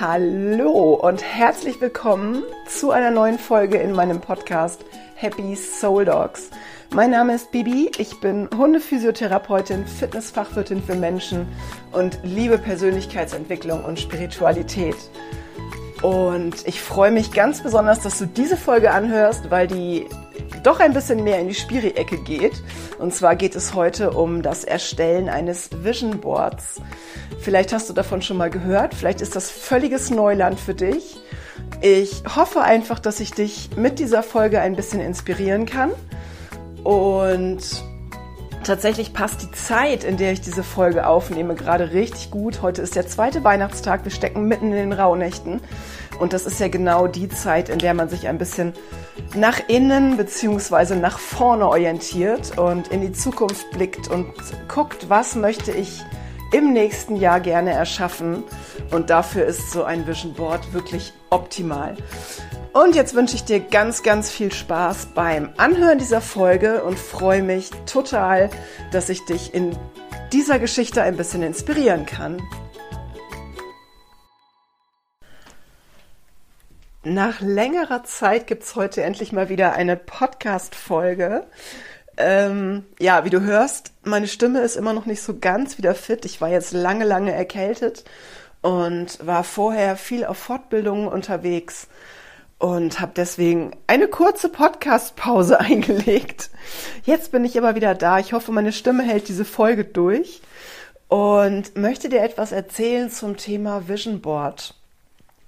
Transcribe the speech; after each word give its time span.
Hallo 0.00 0.94
und 0.94 1.22
herzlich 1.22 1.78
willkommen 1.78 2.42
zu 2.66 2.90
einer 2.90 3.10
neuen 3.10 3.38
Folge 3.38 3.76
in 3.76 3.92
meinem 3.92 4.22
Podcast 4.22 4.82
Happy 5.14 5.54
Soul 5.54 6.06
Dogs. 6.06 6.48
Mein 6.94 7.10
Name 7.10 7.34
ist 7.34 7.52
Bibi, 7.52 7.90
ich 7.98 8.18
bin 8.18 8.48
Hundephysiotherapeutin, 8.56 9.86
Fitnessfachwirtin 9.86 10.82
für 10.82 10.94
Menschen 10.94 11.46
und 11.92 12.18
liebe 12.22 12.56
Persönlichkeitsentwicklung 12.56 13.84
und 13.84 14.00
Spiritualität. 14.00 14.96
Und 16.00 16.66
ich 16.66 16.80
freue 16.80 17.10
mich 17.10 17.30
ganz 17.32 17.62
besonders, 17.62 18.00
dass 18.00 18.18
du 18.18 18.24
diese 18.24 18.56
Folge 18.56 18.92
anhörst, 18.92 19.50
weil 19.50 19.66
die 19.66 20.06
doch 20.62 20.80
ein 20.80 20.92
bisschen 20.92 21.24
mehr 21.24 21.38
in 21.38 21.48
die 21.48 21.54
Spiri-Ecke 21.54 22.18
geht. 22.18 22.62
Und 22.98 23.14
zwar 23.14 23.36
geht 23.36 23.56
es 23.56 23.74
heute 23.74 24.12
um 24.12 24.42
das 24.42 24.64
Erstellen 24.64 25.28
eines 25.28 25.70
Vision 25.82 26.20
Boards. 26.20 26.80
Vielleicht 27.40 27.72
hast 27.72 27.88
du 27.88 27.92
davon 27.92 28.22
schon 28.22 28.36
mal 28.36 28.50
gehört, 28.50 28.94
vielleicht 28.94 29.20
ist 29.20 29.36
das 29.36 29.50
völliges 29.50 30.10
Neuland 30.10 30.60
für 30.60 30.74
dich. 30.74 31.20
Ich 31.80 32.22
hoffe 32.36 32.62
einfach, 32.62 32.98
dass 32.98 33.20
ich 33.20 33.32
dich 33.32 33.70
mit 33.76 33.98
dieser 33.98 34.22
Folge 34.22 34.60
ein 34.60 34.76
bisschen 34.76 35.00
inspirieren 35.00 35.66
kann. 35.66 35.92
Und 36.84 37.60
tatsächlich 38.64 39.12
passt 39.12 39.42
die 39.42 39.50
Zeit, 39.52 40.04
in 40.04 40.16
der 40.16 40.32
ich 40.32 40.40
diese 40.40 40.62
Folge 40.62 41.06
aufnehme, 41.06 41.54
gerade 41.54 41.92
richtig 41.92 42.30
gut. 42.30 42.62
Heute 42.62 42.82
ist 42.82 42.96
der 42.96 43.06
zweite 43.06 43.44
Weihnachtstag, 43.44 44.04
wir 44.04 44.12
stecken 44.12 44.44
mitten 44.44 44.66
in 44.66 44.90
den 44.90 44.92
Rauhnächten. 44.92 45.60
Und 46.20 46.34
das 46.34 46.44
ist 46.44 46.60
ja 46.60 46.68
genau 46.68 47.06
die 47.06 47.30
Zeit, 47.30 47.70
in 47.70 47.78
der 47.78 47.94
man 47.94 48.10
sich 48.10 48.28
ein 48.28 48.36
bisschen 48.36 48.74
nach 49.34 49.58
innen 49.68 50.18
bzw. 50.18 50.96
nach 50.96 51.18
vorne 51.18 51.66
orientiert 51.66 52.58
und 52.58 52.88
in 52.88 53.00
die 53.00 53.12
Zukunft 53.12 53.70
blickt 53.70 54.08
und 54.08 54.26
guckt, 54.68 55.08
was 55.08 55.34
möchte 55.34 55.72
ich 55.72 56.04
im 56.52 56.74
nächsten 56.74 57.16
Jahr 57.16 57.40
gerne 57.40 57.72
erschaffen. 57.72 58.44
Und 58.90 59.08
dafür 59.08 59.46
ist 59.46 59.70
so 59.70 59.84
ein 59.84 60.06
Vision 60.06 60.34
Board 60.34 60.74
wirklich 60.74 61.14
optimal. 61.30 61.96
Und 62.74 62.94
jetzt 62.94 63.14
wünsche 63.14 63.36
ich 63.36 63.44
dir 63.44 63.60
ganz, 63.60 64.02
ganz 64.02 64.30
viel 64.30 64.52
Spaß 64.52 65.06
beim 65.14 65.50
Anhören 65.56 65.98
dieser 65.98 66.20
Folge 66.20 66.84
und 66.84 66.98
freue 66.98 67.42
mich 67.42 67.70
total, 67.86 68.50
dass 68.92 69.08
ich 69.08 69.24
dich 69.24 69.54
in 69.54 69.76
dieser 70.32 70.58
Geschichte 70.58 71.02
ein 71.02 71.16
bisschen 71.16 71.42
inspirieren 71.42 72.04
kann. 72.04 72.42
Nach 77.02 77.40
längerer 77.40 78.04
Zeit 78.04 78.46
gibt's 78.46 78.76
heute 78.76 79.02
endlich 79.02 79.32
mal 79.32 79.48
wieder 79.48 79.72
eine 79.72 79.96
Podcast-Folge. 79.96 81.46
Ähm, 82.18 82.84
ja, 82.98 83.24
wie 83.24 83.30
du 83.30 83.40
hörst, 83.40 83.94
meine 84.02 84.28
Stimme 84.28 84.60
ist 84.60 84.76
immer 84.76 84.92
noch 84.92 85.06
nicht 85.06 85.22
so 85.22 85.38
ganz 85.38 85.78
wieder 85.78 85.94
fit. 85.94 86.26
Ich 86.26 86.42
war 86.42 86.50
jetzt 86.50 86.74
lange, 86.74 87.06
lange 87.06 87.32
erkältet 87.32 88.04
und 88.60 89.26
war 89.26 89.44
vorher 89.44 89.96
viel 89.96 90.26
auf 90.26 90.36
Fortbildungen 90.36 91.08
unterwegs 91.08 91.88
und 92.58 93.00
habe 93.00 93.12
deswegen 93.16 93.70
eine 93.86 94.06
kurze 94.06 94.50
Podcast-Pause 94.50 95.58
eingelegt. 95.60 96.50
Jetzt 97.04 97.32
bin 97.32 97.46
ich 97.46 97.56
aber 97.56 97.74
wieder 97.76 97.94
da. 97.94 98.18
Ich 98.18 98.34
hoffe, 98.34 98.52
meine 98.52 98.72
Stimme 98.72 99.04
hält 99.04 99.28
diese 99.28 99.46
Folge 99.46 99.86
durch 99.86 100.42
und 101.08 101.78
möchte 101.78 102.10
dir 102.10 102.22
etwas 102.22 102.52
erzählen 102.52 103.08
zum 103.10 103.38
Thema 103.38 103.88
Vision 103.88 104.20
Board. 104.20 104.74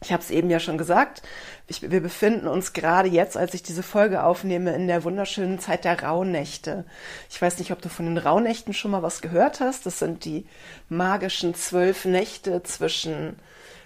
Ich 0.03 0.13
habe 0.13 0.23
es 0.23 0.31
eben 0.31 0.51
ja 0.51 0.59
schon 0.59 0.79
gesagt, 0.79 1.23
ich, 1.69 1.91
wir 1.91 2.01
befinden 2.01 2.49
uns 2.49 2.73
gerade 2.73 3.09
jetzt, 3.09 3.37
als 3.37 3.55
ich 3.55 3.63
diese 3.63 3.83
Folge 3.83 4.25
aufnehme, 4.25 4.75
in 4.75 4.89
der 4.89 5.05
wunderschönen 5.05 5.59
Zeit 5.59 5.85
der 5.85 6.03
Rauhnächte. 6.03 6.85
Ich 7.31 7.41
weiß 7.41 7.59
nicht, 7.59 7.71
ob 7.71 7.81
du 7.81 7.89
von 7.89 8.07
den 8.07 8.19
Rauhnächten 8.19 8.75
schon 8.75 8.91
mal 8.91 9.03
was 9.03 9.23
gehört 9.23 9.61
hast. 9.61 9.87
Das 9.87 10.01
sind 10.01 10.25
die 10.25 10.47
magischen 10.89 11.55
zwölf 11.55 12.05
Nächte 12.05 12.63
zwischen 12.65 13.37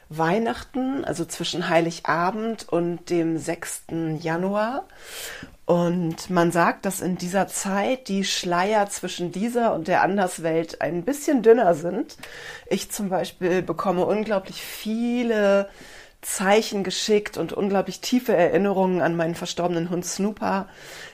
Weihnachten, 0.09 1.05
also 1.05 1.25
zwischen 1.25 1.69
Heiligabend 1.69 2.69
und 2.69 3.11
dem 3.11 3.39
6. 3.39 3.85
Januar. 4.21 4.87
Und 5.67 6.31
man 6.31 6.53
sagt, 6.53 6.87
dass 6.87 7.01
in 7.01 7.19
dieser 7.19 7.49
Zeit 7.49 8.07
die 8.07 8.25
Schleier 8.25 8.89
zwischen 8.89 9.33
dieser 9.33 9.75
und 9.75 9.89
der 9.89 10.03
Anderswelt 10.03 10.81
ein 10.81 11.03
bisschen 11.03 11.43
dünner 11.43 11.75
sind. 11.75 12.17
Ich 12.71 12.93
zum 12.93 13.09
Beispiel 13.09 13.63
bekomme 13.63 14.07
unglaublich 14.07 14.63
viele 14.63 15.69
Zeichen 16.27 16.83
geschickt 16.83 17.39
und 17.39 17.53
unglaublich 17.53 18.01
tiefe 18.01 18.35
Erinnerungen 18.35 19.01
an 19.01 19.15
meinen 19.15 19.37
verstorbenen 19.37 19.91
Hund 19.91 20.05
Snooper. 20.05 20.67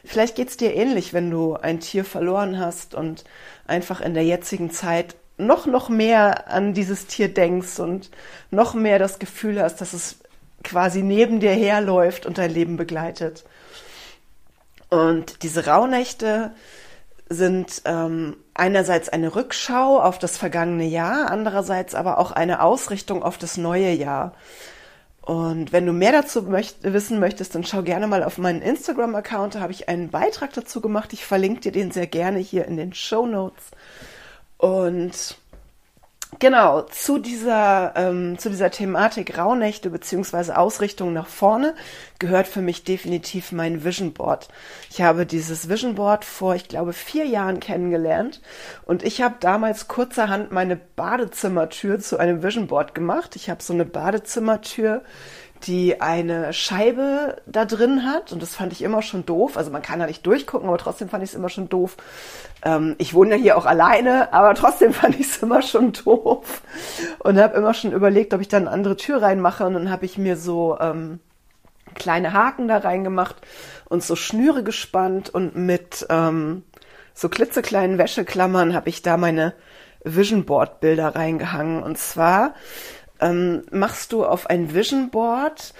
Vielleicht 0.07 0.37
geht's 0.37 0.57
dir 0.57 0.75
ähnlich, 0.75 1.13
wenn 1.13 1.31
du 1.31 1.55
ein 1.55 1.81
Tier 1.81 2.07
verloren 2.07 2.59
hast 2.59 2.95
und 2.95 3.25
einfach 3.67 4.01
in 4.01 4.15
der 4.15 4.25
jetzigen 4.25 4.71
Zeit 4.71 5.15
noch, 5.37 5.67
noch 5.67 5.91
mehr 5.91 6.49
an 6.51 6.73
dieses 6.73 7.09
Tier 7.09 7.33
denkst 7.33 7.79
und 7.79 8.11
noch 8.51 8.73
mehr 8.73 8.99
das 8.99 9.19
Gefühl 9.19 9.63
hast, 9.63 9.83
dass 9.83 9.93
es 9.93 10.17
quasi 10.65 11.03
neben 11.03 11.41
dir 11.41 11.53
herläuft 11.53 12.25
und 12.25 12.39
dein 12.39 12.51
Leben 12.51 12.79
begleitet. 12.79 13.45
Und 14.89 15.43
diese 15.43 15.67
Rauhnächte 15.67 16.53
sind 17.29 17.83
ähm, 17.85 18.37
einerseits 18.55 19.11
eine 19.11 19.37
Rückschau 19.37 20.01
auf 20.01 20.19
das 20.19 20.39
vergangene 20.39 20.87
Jahr, 20.87 21.31
andererseits 21.31 21.95
aber 21.95 22.19
auch 22.19 22.33
eine 22.33 22.63
Ausrichtung 22.63 23.23
auf 23.23 23.37
das 23.37 23.59
neue 23.59 23.93
Jahr. 23.93 24.33
Und 25.23 25.73
wenn 25.73 25.87
du 25.87 25.93
mehr 25.93 26.11
dazu 26.11 26.43
möcht 26.43 26.79
wissen 26.83 27.21
möchtest, 27.21 27.55
dann 27.55 27.65
schau 27.65 27.83
gerne 27.83 28.09
mal 28.09 28.25
auf 28.25 28.39
meinen 28.39 28.61
Instagram-Account. 28.61 29.55
Da 29.55 29.61
habe 29.61 29.73
ich 29.73 29.89
einen 29.89 30.11
Beitrag 30.11 30.53
dazu 30.53 30.81
gemacht. 30.81 31.13
Ich 31.13 31.25
verlinke 31.25 31.61
dir 31.61 31.73
den 31.73 31.93
sehr 31.93 32.09
gerne 32.09 32.41
hier 32.41 32.67
in 32.67 32.77
den 32.77 32.93
Show 32.93 33.27
Notes. 33.27 33.71
Und 34.59 35.37
Genau, 36.43 36.83
zu 36.83 37.19
dieser, 37.19 37.93
ähm, 37.95 38.37
zu 38.37 38.51
dieser 38.51 38.73
Thematik 38.73 39.39
Rauhnächte 39.39 39.91
beziehungsweise 39.91 40.59
Ausrichtung 40.59 41.13
nach 41.13 41.29
vorne 41.29 41.77
gehört 42.19 42.49
für 42.49 42.63
mich 42.63 42.83
definitiv 42.83 43.53
mein 43.53 43.85
Vision 43.85 44.13
Board. 44.13 44.49
Ich 44.91 45.03
habe 45.03 45.25
dieses 45.25 45.69
Vision 45.69 45.95
Board 45.95 46.25
vor, 46.25 46.57
ich 46.57 46.67
glaube, 46.67 46.95
vier 46.95 47.27
Jahren 47.27 47.61
kennengelernt 47.61 48.41
und 48.85 49.05
ich 49.05 49.23
habe 49.23 49.37
damals 49.39 49.87
kurzerhand 49.87 50.51
meine 50.51 50.75
Badezimmertür 50.75 52.01
zu 52.01 52.19
einem 52.19 52.43
Vision 52.43 52.67
Board 52.67 52.93
gemacht. 52.93 53.37
Ich 53.37 53.49
habe 53.49 53.63
so 53.63 53.73
eine 53.73 53.85
Badezimmertür, 53.85 55.03
die 55.67 56.01
eine 56.01 56.53
Scheibe 56.53 57.37
da 57.47 57.65
drin 57.65 58.05
hat. 58.05 58.33
Und 58.33 58.43
das 58.43 58.55
fand 58.55 58.73
ich 58.73 58.83
immer 58.83 59.03
schon 59.03 59.25
doof. 59.25 59.57
Also 59.57 59.71
man 59.71 59.83
kann 59.83 60.01
da 60.01 60.07
nicht 60.07 60.27
durchgucken, 60.27 60.69
aber 60.69 60.79
trotzdem 60.79 61.09
fand 61.09 61.23
ich 61.23 61.31
es 61.31 61.37
immer 61.37 61.49
schon 61.49 61.69
doof. 61.69 61.97
Ähm, 62.65 62.95
ich 62.99 63.15
wohne 63.15 63.37
ja 63.37 63.37
hier 63.37 63.57
auch 63.57 63.67
alleine, 63.67 64.33
aber 64.33 64.55
trotzdem 64.55 64.93
fand 64.93 65.19
ich 65.19 65.27
es 65.27 65.43
immer 65.43 65.63
schon 65.63 65.93
doof. 65.93 66.63
Und 67.21 67.39
habe 67.39 67.57
immer 67.57 67.75
schon 67.75 67.93
überlegt, 67.93 68.35
ob 68.35 68.41
ich 68.41 68.49
da 68.49 68.57
eine 68.57 68.71
andere 68.71 68.97
Tür 68.97 69.23
reinmache. 69.23 69.65
Und 69.65 69.75
dann 69.75 69.91
habe 69.91 70.05
ich 70.05 70.19
mir 70.19 70.37
so 70.37 70.79
ähm, 70.81 71.21
kleine 71.95 72.33
Haken 72.33 72.69
da 72.69 72.79
reingemacht 72.79 73.37
und 73.89 74.03
so 74.03 74.17
Schnüre 74.17 74.63
gespannt. 74.63 75.31
Und 75.31 75.57
mit 75.57 76.07
ähm, 76.11 76.65
so 77.15 77.29
klitzekleinen 77.29 77.99
Wäscheklammern 77.99 78.75
habe 78.75 78.89
ich 78.89 79.03
da 79.03 79.17
meine 79.17 79.55
Vision 80.05 80.45
Board 80.45 80.81
Bilder 80.81 81.15
reingehangen. 81.15 81.83
Und 81.83 81.99
zwar 81.99 82.55
ähm, 83.23 83.63
machst 83.71 84.13
du 84.13 84.25
auf 84.25 84.51
ein 84.51 84.75
Vision 84.75 85.11
Board 85.11 85.75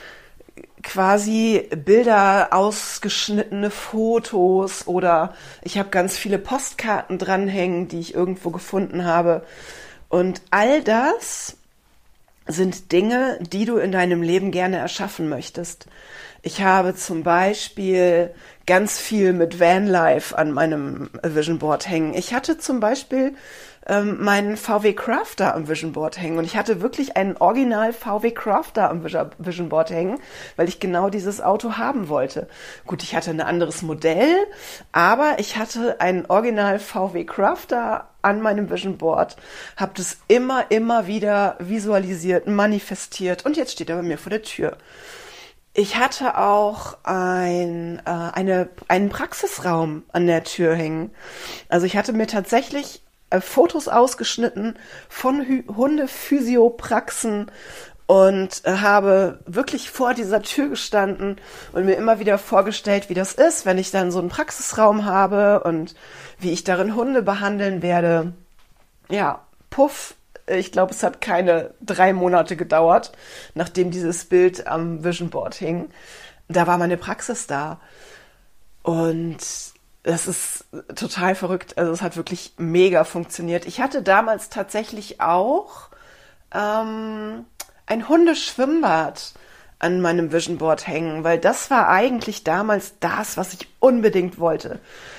quasi 0.83 1.69
Bilder, 1.77 2.49
ausgeschnittene 2.53 3.71
Fotos 3.71 4.87
oder 4.87 5.35
ich 5.63 5.79
habe 5.79 5.91
ganz 5.91 6.17
viele 6.17 6.39
Postkarten 6.39 7.19
dranhängen, 7.19 7.89
die 7.89 8.01
ich 8.01 8.15
irgendwo 8.15 8.51
gefunden 8.51 9.05
habe. 9.05 9.43
Und 10.09 10.43
all 10.51 10.83
das 10.83 11.57
sind 12.47 12.93
Dinge, 12.93 13.39
die 13.41 13.65
du 13.65 13.77
in 13.77 13.93
deinem 13.93 14.23
Leben 14.23 14.51
gerne 14.51 14.79
erschaffen 14.79 15.29
möchtest. 15.29 15.87
Ich 16.43 16.63
habe 16.63 16.97
zum 16.97 17.23
Beispiel 17.23 18.35
ganz 18.67 18.99
viel 18.99 19.33
mit 19.33 19.61
Vanlife 19.61 20.37
an 20.37 20.51
meinem 20.51 21.11
Vision 21.23 21.61
Board 21.61 21.89
hängen. 21.89 22.15
Ich 22.15 22.35
hatte 22.35 22.59
zum 22.59 22.81
Beispiel 22.81 23.35
ähm, 23.87 24.23
meinen 24.23 24.57
VW 24.57 24.93
Crafter 24.93 25.55
am 25.55 25.69
Vision 25.69 25.93
Board 25.93 26.21
hängen. 26.21 26.39
Und 26.39 26.45
ich 26.45 26.57
hatte 26.57 26.81
wirklich 26.81 27.17
einen 27.17 27.37
Original 27.37 27.93
VW 27.93 28.31
Crafter 28.31 28.91
am 28.91 29.05
Vision 29.05 29.69
Board 29.69 29.91
hängen, 29.91 30.19
weil 30.57 30.69
ich 30.69 30.81
genau 30.81 31.11
dieses 31.11 31.41
Auto 31.41 31.77
haben 31.77 32.09
wollte. 32.09 32.49
Gut, 32.87 33.03
ich 33.03 33.15
hatte 33.15 33.31
ein 33.31 33.41
anderes 33.41 33.83
Modell, 33.83 34.35
aber 34.93 35.37
ich 35.39 35.57
hatte 35.57 36.01
einen 36.01 36.27
Original 36.27 36.79
VW 36.79 37.25
Crafter 37.25 38.09
an 38.23 38.41
meinem 38.41 38.71
Vision 38.71 38.99
Board, 38.99 39.37
habe 39.77 39.93
das 39.97 40.19
immer, 40.29 40.71
immer 40.71 41.09
wieder 41.09 41.57
visualisiert, 41.59 42.47
manifestiert 42.47 43.45
und 43.45 43.57
jetzt 43.57 43.73
steht 43.73 43.91
er 43.91 43.97
bei 43.97 44.03
mir 44.03 44.19
vor 44.19 44.31
der 44.31 44.43
Tür. 44.43 44.77
Ich 45.75 45.97
hatte 45.97 46.37
auch 46.37 46.99
ein, 47.03 48.01
äh, 48.05 48.11
eine, 48.11 48.69
einen 48.89 49.09
Praxisraum 49.09 50.05
an 50.13 50.27
der 50.27 50.45
Tür 50.45 50.75
hängen. 50.77 51.11
Also 51.69 51.87
ich 51.87 51.97
hatte 51.97 52.13
mir 52.13 52.27
tatsächlich 52.27 53.03
Fotos 53.41 53.89
ausgeschnitten 53.89 54.77
von 55.09 55.65
Hundephysiopraxen 55.69 57.51
und 58.07 58.63
äh, 58.65 58.77
habe 58.79 59.41
wirklich 59.47 59.91
vor 59.91 60.13
dieser 60.13 60.43
Tür 60.43 60.69
gestanden 60.69 61.37
und 61.73 61.87
mir 61.87 61.95
immer 61.95 62.19
wieder 62.19 62.37
vorgestellt, 62.37 63.09
wie 63.09 63.15
das 63.15 63.33
ist, 63.33 63.65
wenn 63.65 63.79
ich 63.79 63.91
dann 63.91 64.11
so 64.11 64.19
einen 64.19 64.29
Praxisraum 64.29 65.05
habe 65.07 65.63
und 65.65 65.95
wie 66.39 66.51
ich 66.51 66.65
darin 66.65 66.95
Hunde 66.95 67.23
behandeln 67.23 67.81
werde. 67.81 68.33
Ja, 69.09 69.47
puff, 69.71 70.15
Ich 70.47 70.73
glaube, 70.73 70.93
es 70.93 71.03
hat 71.03 71.21
keine 71.21 71.73
drei 71.81 72.13
Monate 72.13 72.57
gedauert, 72.57 73.13
nachdem 73.55 73.91
dieses 73.91 74.25
Bild 74.27 74.67
am 74.67 75.05
Vision 75.05 75.31
Board 75.31 75.55
hing. 75.55 75.89
Da 76.49 76.67
war 76.67 76.79
meine 76.79 76.97
Praxis 76.99 77.47
da. 77.47 77.81
Und 78.83 79.39
das 80.03 80.27
ist 80.27 80.65
total 80.95 81.35
verrückt. 81.35 81.79
Also 81.79 81.93
es 81.93 82.03
hat 82.03 82.17
wirklich 82.17 82.55
mega 82.57 83.05
funktioniert. 83.05 83.67
Ich 83.67 83.81
hatte 83.81 84.03
damals 84.03 84.49
tatsächlich 84.49 85.21
auch 85.21 85.89
ähm, 86.53 87.45
ein 87.87 88.09
Hundeschwimmbad 88.09 89.33
an 89.79 90.01
meinem 90.01 90.33
Vision 90.33 90.59
Board 90.59 90.87
hängen, 90.87 91.25
weil 91.25 91.39
das 91.39 91.71
war 91.71 91.89
eigentlich 91.89 92.45
damals 92.45 92.95
das, 93.01 93.37
was 93.37 93.53
ich 93.53 93.69
unbedingt 93.81 94.39
wollte. 94.39 94.79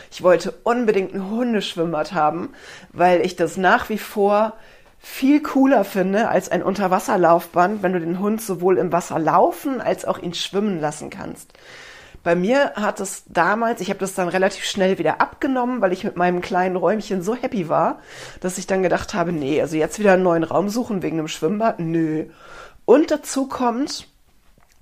Ich 0.09 0.23
wollte 0.23 0.53
unbedingt 0.63 1.13
ein 1.13 1.29
Hundeschwimmbad 1.29 2.13
haben, 2.13 2.53
weil 2.91 3.21
ich 3.21 3.35
das 3.35 3.57
nach 3.57 3.89
wie 3.89 3.97
vor 3.97 4.53
viel 4.99 5.41
cooler 5.41 5.83
finde 5.83 6.29
als 6.29 6.49
ein 6.49 6.63
Unterwasserlaufband, 6.63 7.83
wenn 7.83 7.91
du 7.91 7.99
den 7.99 8.19
Hund 8.19 8.41
sowohl 8.41 8.77
im 8.77 8.93
Wasser 8.93 9.19
laufen 9.19 9.81
als 9.81 10.05
auch 10.05 10.17
ihn 10.17 10.33
schwimmen 10.33 10.79
lassen 10.79 11.09
kannst. 11.09 11.51
Bei 12.23 12.35
mir 12.35 12.73
hat 12.75 13.01
es 13.01 13.23
damals, 13.27 13.81
ich 13.81 13.89
habe 13.89 13.99
das 13.99 14.15
dann 14.15 14.29
relativ 14.29 14.63
schnell 14.63 14.97
wieder 14.97 15.19
abgenommen, 15.19 15.81
weil 15.81 15.91
ich 15.91 16.05
mit 16.05 16.15
meinem 16.15 16.41
kleinen 16.41 16.77
Räumchen 16.77 17.21
so 17.21 17.35
happy 17.35 17.67
war, 17.67 17.99
dass 18.39 18.57
ich 18.57 18.65
dann 18.65 18.81
gedacht 18.81 19.13
habe, 19.13 19.33
nee, 19.33 19.61
also 19.61 19.75
jetzt 19.75 19.99
wieder 19.99 20.13
einen 20.13 20.23
neuen 20.23 20.43
Raum 20.43 20.69
suchen 20.69 21.01
wegen 21.01 21.19
einem 21.19 21.27
Schwimmbad, 21.27 21.79
nö. 21.79 22.25
Und 22.85 23.11
dazu 23.11 23.47
kommt, 23.47 24.07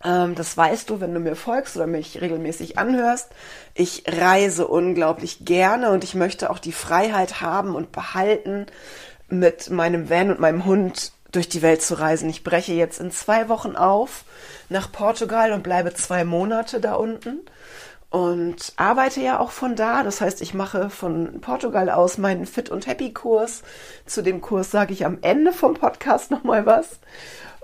ähm, 0.03 0.35
das 0.35 0.55
weißt 0.55 0.89
du, 0.89 1.01
wenn 1.01 1.13
du 1.13 1.19
mir 1.19 1.35
folgst 1.35 1.75
oder 1.75 1.87
mich 1.87 2.21
regelmäßig 2.21 2.77
anhörst, 2.77 3.29
ich 3.73 4.03
reise 4.07 4.67
unglaublich 4.67 5.43
gerne 5.43 5.89
und 5.89 6.03
ich 6.03 6.13
möchte 6.13 6.51
auch 6.51 6.59
die 6.59 6.71
Freiheit 6.71 7.41
haben 7.41 7.75
und 7.75 7.91
behalten, 7.91 8.67
mit 9.31 9.69
meinem 9.69 10.09
Van 10.09 10.29
und 10.29 10.39
meinem 10.39 10.65
Hund 10.65 11.13
durch 11.31 11.49
die 11.49 11.61
Welt 11.61 11.81
zu 11.81 11.99
reisen. 11.99 12.29
Ich 12.29 12.43
breche 12.43 12.73
jetzt 12.73 12.99
in 12.99 13.11
zwei 13.11 13.49
Wochen 13.49 13.75
auf 13.75 14.25
nach 14.69 14.91
Portugal 14.91 15.53
und 15.53 15.63
bleibe 15.63 15.93
zwei 15.93 16.23
Monate 16.23 16.79
da 16.79 16.95
unten 16.95 17.41
und 18.09 18.73
arbeite 18.75 19.21
ja 19.21 19.39
auch 19.39 19.51
von 19.51 19.75
da. 19.75 20.03
Das 20.03 20.21
heißt, 20.21 20.41
ich 20.41 20.53
mache 20.53 20.89
von 20.89 21.39
Portugal 21.39 21.89
aus 21.89 22.17
meinen 22.17 22.45
Fit 22.45 22.69
und 22.69 22.85
Happy 22.85 23.13
Kurs. 23.13 23.63
Zu 24.05 24.21
dem 24.21 24.41
Kurs 24.41 24.69
sage 24.69 24.93
ich 24.93 25.05
am 25.05 25.19
Ende 25.21 25.53
vom 25.53 25.73
Podcast 25.73 26.29
nochmal 26.29 26.65
was. 26.65 26.99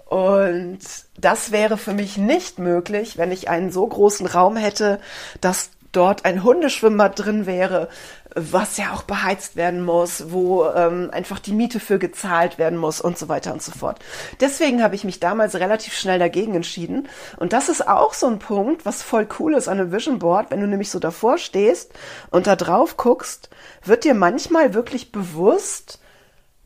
Und 0.06 0.80
das 1.20 1.52
wäre 1.52 1.78
für 1.78 1.94
mich 1.94 2.18
nicht 2.18 2.60
möglich, 2.60 3.18
wenn 3.18 3.34
ich 3.34 3.50
einen 3.50 3.74
so 3.74 3.86
großen 3.86 4.26
Raum 4.26 4.56
hätte, 4.56 5.02
dass 5.42 5.72
dort 5.92 6.26
ein 6.26 6.44
Hundeschwimmbad 6.44 7.20
drin 7.20 7.46
wäre, 7.46 7.90
was 8.36 8.78
ja 8.78 8.94
auch 8.94 9.04
beheizt 9.04 9.56
werden 9.56 9.84
muss, 9.84 10.32
wo 10.32 10.66
ähm, 10.68 11.10
einfach 11.12 11.40
die 11.40 11.54
Miete 11.54 11.80
für 11.80 11.98
gezahlt 11.98 12.58
werden 12.58 12.78
muss 12.78 13.02
und 13.02 13.18
so 13.18 13.30
weiter 13.30 13.52
und 13.52 13.64
so 13.64 13.72
fort. 13.72 14.00
Deswegen 14.40 14.84
habe 14.84 14.96
ich 14.96 15.04
mich 15.04 15.20
damals 15.20 15.56
relativ 15.56 15.98
schnell 15.98 16.20
dagegen 16.20 16.54
entschieden. 16.54 17.08
Und 17.38 17.54
das 17.54 17.70
ist 17.70 17.88
auch 17.88 18.14
so 18.14 18.28
ein 18.28 18.40
Punkt, 18.40 18.86
was 18.86 19.02
voll 19.02 19.28
cool 19.40 19.56
ist 19.56 19.68
an 19.68 19.80
einem 19.80 19.92
Vision 19.92 20.20
Board, 20.20 20.52
wenn 20.52 20.62
du 20.62 20.68
nämlich 20.68 20.92
so 20.92 21.00
davor 21.00 21.38
stehst 21.38 21.94
und 22.30 22.46
da 22.46 22.56
drauf 22.56 22.98
guckst, 22.98 23.50
wird 23.84 24.04
dir 24.04 24.14
manchmal 24.14 24.74
wirklich 24.74 25.12
bewusst, 25.12 26.00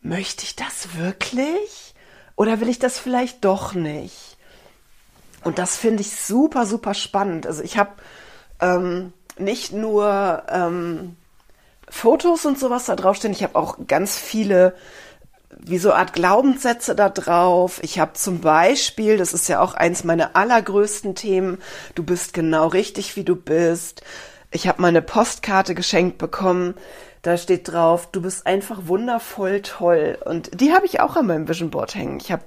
möchte 0.02 0.44
ich 0.44 0.56
das 0.56 0.98
wirklich? 0.98 1.96
Oder 2.36 2.60
will 2.60 2.70
ich 2.70 2.80
das 2.80 3.00
vielleicht 3.00 3.46
doch 3.46 3.74
nicht? 3.74 4.38
Und 5.44 5.58
das 5.58 5.78
finde 5.78 6.02
ich 6.02 6.16
super, 6.16 6.66
super 6.66 6.94
spannend. 6.94 7.48
Also 7.48 7.64
ich 7.64 7.78
habe 7.78 7.92
ähm, 8.62 9.14
nicht 9.38 9.74
nur 9.74 10.44
ähm, 10.50 11.16
Fotos 11.90 12.46
und 12.46 12.60
sowas 12.60 12.86
da 12.86 12.96
draufstehen. 12.96 13.34
Ich 13.34 13.44
habe 13.44 13.56
auch 13.56 13.78
ganz 13.88 14.16
viele 14.18 14.74
wie 15.64 15.78
so 15.78 15.94
Art 15.94 16.14
Glaubenssätze 16.14 16.96
da 16.96 17.10
drauf. 17.10 17.80
Ich 17.84 18.00
habe 18.00 18.14
zum 18.14 18.40
Beispiel, 18.40 19.18
das 19.18 19.34
ist 19.34 19.48
ja 19.48 19.60
auch 19.60 19.74
eins 19.74 20.04
meiner 20.04 20.36
allergrößten 20.36 21.16
Themen, 21.16 21.60
du 21.96 22.04
bist 22.04 22.34
genau 22.34 22.68
richtig, 22.68 23.16
wie 23.16 23.24
du 23.24 23.36
bist. 23.36 24.02
Ich 24.52 24.68
habe 24.68 24.82
meine 24.82 25.02
Postkarte 25.02 25.76
geschenkt 25.76 26.18
bekommen. 26.18 26.76
Da 27.22 27.38
steht 27.38 27.72
drauf, 27.72 28.10
du 28.12 28.22
bist 28.22 28.48
einfach 28.48 28.88
wundervoll 28.88 29.62
toll. 29.62 30.18
Und 30.26 30.60
die 30.60 30.74
habe 30.74 30.88
ich 30.88 31.00
auch 31.00 31.16
an 31.16 31.28
meinem 31.28 31.48
Vision 31.48 31.70
Board 31.70 31.94
hängen. 31.94 32.20
Ich 32.20 32.32
habe 32.32 32.44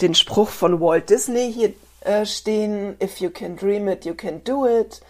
den 0.00 0.14
Spruch 0.14 0.48
von 0.48 0.80
Walt 0.80 1.10
Disney 1.10 1.52
hier 1.52 1.72
äh, 2.00 2.26
stehen, 2.26 2.96
If 3.00 3.18
you 3.18 3.30
can 3.30 3.56
dream 3.56 3.88
it, 3.88 4.04
you 4.04 4.14
can 4.14 4.42
do 4.42 4.66
it. 4.66 5.00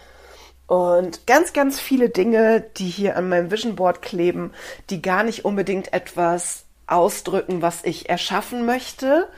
Und 0.71 1.27
ganz, 1.27 1.53
ganz 1.53 1.81
viele 1.81 2.11
Dinge, 2.11 2.61
die 2.77 2.87
hier 2.87 3.17
an 3.17 3.29
meinem 3.29 3.51
Vision 3.51 3.75
Board 3.75 4.03
kleben, 4.03 4.53
die 4.89 5.03
gar 5.03 5.25
nicht 5.25 5.45
unbedingt 5.45 5.93
etwas 5.93 6.63
ausdrücken, 6.87 7.61
was 7.61 7.83
ich 7.83 8.09
erschaffen 8.09 8.65
möchte. 8.65 9.29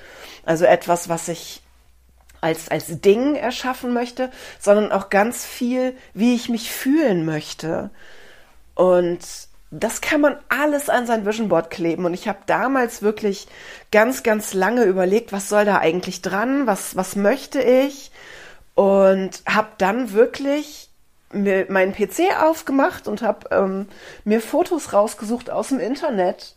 Also 0.45 0.67
etwas, 0.67 1.09
was 1.09 1.29
ich 1.29 1.63
als, 2.43 2.69
als 2.69 3.01
Ding 3.01 3.35
erschaffen 3.35 3.95
möchte, 3.95 4.31
sondern 4.61 4.93
auch 4.93 5.09
ganz 5.09 5.47
viel, 5.47 5.97
wie 6.13 6.35
ich 6.35 6.51
mich 6.51 6.71
fühlen 6.71 7.25
möchte. 7.25 7.89
Und 8.75 9.21
das 9.71 10.03
kann 10.03 10.21
man 10.21 10.37
alles 10.51 10.91
an 10.91 11.07
sein 11.07 11.25
Vision 11.25 11.49
Board 11.49 11.71
kleben. 11.71 12.05
Und 12.05 12.13
ich 12.13 12.29
habe 12.29 12.41
damals 12.45 13.01
wirklich 13.01 13.49
ganz, 13.91 14.23
ganz 14.23 14.53
lange 14.53 14.85
überlegt, 14.85 15.33
was 15.33 15.49
soll 15.49 15.65
da 15.65 15.79
eigentlich 15.79 16.21
dran, 16.21 16.67
was, 16.67 16.95
was 16.95 17.17
möchte 17.17 17.63
ich. 17.63 18.11
Und 18.75 19.43
habe 19.47 19.69
dann 19.79 20.13
wirklich 20.13 20.92
mir 21.33 21.67
meinen 21.69 21.95
PC 21.95 22.43
aufgemacht 22.43 23.09
und 23.09 23.23
habe 23.23 23.49
ähm, 23.51 23.89
mir 24.25 24.41
Fotos 24.41 24.93
rausgesucht 24.93 25.51
aus 25.51 25.69
dem 25.69 25.81
Internet 25.81 26.55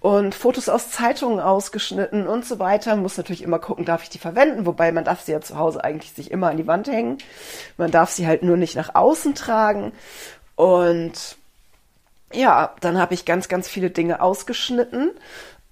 und 0.00 0.34
Fotos 0.34 0.68
aus 0.68 0.90
Zeitungen 0.90 1.40
ausgeschnitten 1.40 2.26
und 2.26 2.44
so 2.44 2.58
weiter. 2.58 2.96
Muss 2.96 3.16
natürlich 3.16 3.42
immer 3.42 3.58
gucken, 3.58 3.84
darf 3.84 4.02
ich 4.02 4.10
die 4.10 4.18
verwenden, 4.18 4.66
wobei 4.66 4.92
man 4.92 5.04
darf 5.04 5.22
sie 5.22 5.32
ja 5.32 5.40
zu 5.40 5.58
Hause 5.58 5.82
eigentlich 5.82 6.12
sich 6.12 6.30
immer 6.30 6.50
an 6.50 6.56
die 6.56 6.66
Wand 6.66 6.88
hängen. 6.88 7.18
Man 7.76 7.90
darf 7.90 8.10
sie 8.10 8.26
halt 8.26 8.42
nur 8.42 8.56
nicht 8.56 8.76
nach 8.76 8.94
außen 8.94 9.34
tragen. 9.34 9.92
Und 10.54 11.36
ja, 12.32 12.74
dann 12.80 12.98
habe 12.98 13.14
ich 13.14 13.24
ganz, 13.24 13.48
ganz 13.48 13.68
viele 13.68 13.90
Dinge 13.90 14.20
ausgeschnitten 14.20 15.10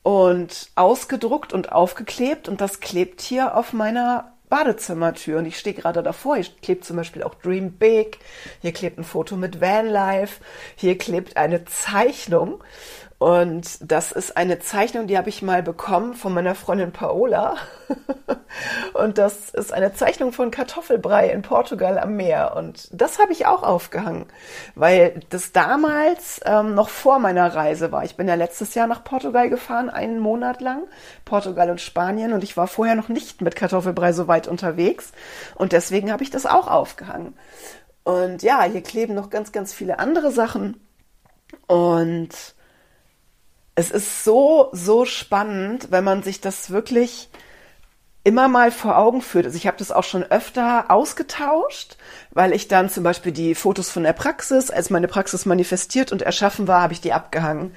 und 0.02 0.68
ausgedruckt 0.74 1.52
und 1.52 1.72
aufgeklebt 1.72 2.48
und 2.48 2.60
das 2.60 2.80
klebt 2.80 3.22
hier 3.22 3.56
auf 3.56 3.72
meiner 3.72 4.33
Badezimmertür 4.54 5.38
und 5.38 5.46
ich 5.46 5.58
stehe 5.58 5.74
gerade 5.74 6.00
davor. 6.04 6.36
Hier 6.36 6.46
klebt 6.62 6.84
zum 6.84 6.96
Beispiel 6.96 7.24
auch 7.24 7.34
Dream 7.34 7.72
Big. 7.72 8.18
Hier 8.62 8.70
klebt 8.70 8.98
ein 8.98 9.04
Foto 9.04 9.34
mit 9.34 9.60
Vanlife. 9.60 10.40
Hier 10.76 10.96
klebt 10.96 11.36
eine 11.36 11.64
Zeichnung 11.64 12.62
und 13.24 13.90
das 13.90 14.12
ist 14.12 14.36
eine 14.36 14.58
Zeichnung, 14.58 15.06
die 15.06 15.16
habe 15.16 15.30
ich 15.30 15.40
mal 15.40 15.62
bekommen 15.62 16.12
von 16.12 16.34
meiner 16.34 16.54
Freundin 16.54 16.92
Paola. 16.92 17.56
und 18.93 19.16
das 19.16 19.48
ist 19.48 19.72
eine 19.72 19.94
Zeichnung 19.94 20.31
von 20.31 20.50
Kartoffelbrei 20.50 21.31
in 21.31 21.40
Portugal 21.40 21.98
am 21.98 22.16
Meer. 22.16 22.54
Und 22.54 22.86
das 22.93 23.19
habe 23.19 23.32
ich 23.32 23.46
auch 23.46 23.62
aufgehangen, 23.62 24.26
weil 24.74 25.20
das 25.31 25.52
damals 25.52 26.43
ähm, 26.44 26.74
noch 26.74 26.90
vor 26.90 27.19
meiner 27.19 27.46
Reise 27.54 27.93
war. 27.93 28.04
Ich 28.04 28.19
bin 28.19 28.28
ja 28.28 28.34
letztes 28.34 28.74
Jahr 28.74 28.88
nach 28.88 29.02
Portugal 29.04 29.48
gefahren, 29.48 29.88
einen 29.88 30.19
Monat 30.19 30.60
lang. 30.60 30.82
Portugal 31.24 31.70
und 31.70 31.81
Spanien. 31.81 32.34
Und 32.34 32.44
ich 32.44 32.58
war 32.58 32.66
vorher 32.66 32.94
noch 32.94 33.08
nicht 33.08 33.40
mit 33.40 33.56
Kartoffelbrei 33.56 34.12
so 34.12 34.28
weit 34.28 34.48
unterwegs. 34.48 35.12
Und 35.54 35.72
deswegen 35.72 36.12
habe 36.12 36.22
ich 36.22 36.31
das 36.31 36.44
auch 36.44 36.69
aufgehangen. 36.69 37.32
Und 38.02 38.43
ja, 38.43 38.64
hier 38.64 38.82
kleben 38.82 39.14
noch 39.14 39.31
ganz, 39.31 39.50
ganz 39.50 39.72
viele 39.72 39.98
andere 39.98 40.31
Sachen. 40.31 40.78
Und 41.66 42.54
es 43.74 43.90
ist 43.90 44.24
so, 44.24 44.69
so 44.72 45.04
spannend, 45.04 45.88
wenn 45.90 46.04
man 46.04 46.22
sich 46.22 46.40
das 46.40 46.70
wirklich 46.70 47.28
immer 48.22 48.48
mal 48.48 48.70
vor 48.70 48.96
Augen 48.96 49.20
führt. 49.20 49.44
Also 49.44 49.56
ich 49.56 49.66
habe 49.66 49.76
das 49.76 49.93
auch 49.93 50.04
schon 50.04 50.22
öfter 50.24 50.90
ausgetauscht, 50.90 51.98
weil 52.31 52.54
ich 52.54 52.69
dann 52.69 52.88
zum 52.88 53.04
Beispiel 53.04 53.32
die 53.32 53.54
Fotos 53.54 53.90
von 53.90 54.02
der 54.02 54.14
Praxis, 54.14 54.70
als 54.70 54.88
meine 54.88 55.08
Praxis 55.08 55.44
manifestiert 55.44 56.10
und 56.10 56.22
erschaffen 56.22 56.66
war, 56.66 56.81
habe 56.81 56.94
ich 56.94 57.02
die 57.02 57.12
abgehangen. 57.12 57.74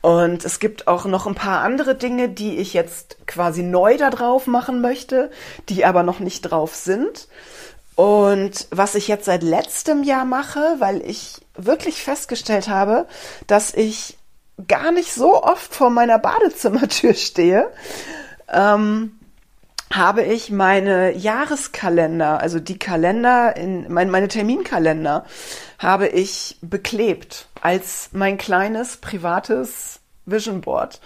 Und 0.00 0.44
es 0.44 0.58
gibt 0.58 0.86
auch 0.86 1.04
noch 1.04 1.26
ein 1.26 1.34
paar 1.34 1.62
andere 1.62 1.94
Dinge, 1.94 2.28
die 2.28 2.56
ich 2.56 2.74
jetzt 2.74 3.26
quasi 3.26 3.62
neu 3.62 3.96
da 3.96 4.10
drauf 4.10 4.46
machen 4.46 4.80
möchte, 4.80 5.30
die 5.68 5.84
aber 5.84 6.02
noch 6.02 6.18
nicht 6.18 6.42
drauf 6.42 6.74
sind. 6.74 7.28
Und 7.94 8.66
was 8.70 8.94
ich 8.96 9.06
jetzt 9.06 9.24
seit 9.26 9.42
letztem 9.42 10.02
Jahr 10.02 10.24
mache, 10.24 10.76
weil 10.78 11.00
ich 11.08 11.40
wirklich 11.56 12.02
festgestellt 12.02 12.68
habe, 12.68 13.06
dass 13.46 13.72
ich 13.72 14.18
gar 14.68 14.92
nicht 14.92 15.12
so 15.12 15.42
oft 15.42 15.74
vor 15.74 15.90
meiner 15.90 16.18
Badezimmertür 16.18 17.14
stehe, 17.14 17.70
ähm, 18.52 19.18
habe 19.92 20.22
ich 20.22 20.50
meine 20.50 21.12
Jahreskalender, 21.12 22.40
also 22.40 22.58
die 22.58 22.78
Kalender 22.78 23.56
in 23.56 23.92
mein, 23.92 24.10
meine 24.10 24.28
Terminkalender, 24.28 25.24
habe 25.78 26.08
ich 26.08 26.58
beklebt 26.62 27.48
als 27.60 28.10
mein 28.12 28.38
kleines 28.38 28.96
privates 28.96 30.00
Vision 30.26 30.62
Board. 30.62 31.00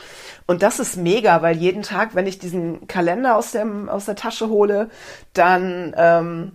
Und 0.47 0.63
das 0.63 0.79
ist 0.79 0.97
mega, 0.97 1.43
weil 1.43 1.57
jeden 1.57 1.83
Tag, 1.83 2.15
wenn 2.15 2.27
ich 2.27 2.39
diesen 2.39 2.87
Kalender 2.87 3.37
aus, 3.37 3.53
dem, 3.53 3.89
aus 3.89 4.05
der 4.07 4.17
Tasche 4.17 4.49
hole, 4.49 4.91
dann 5.33 5.95
ähm, 5.97 6.53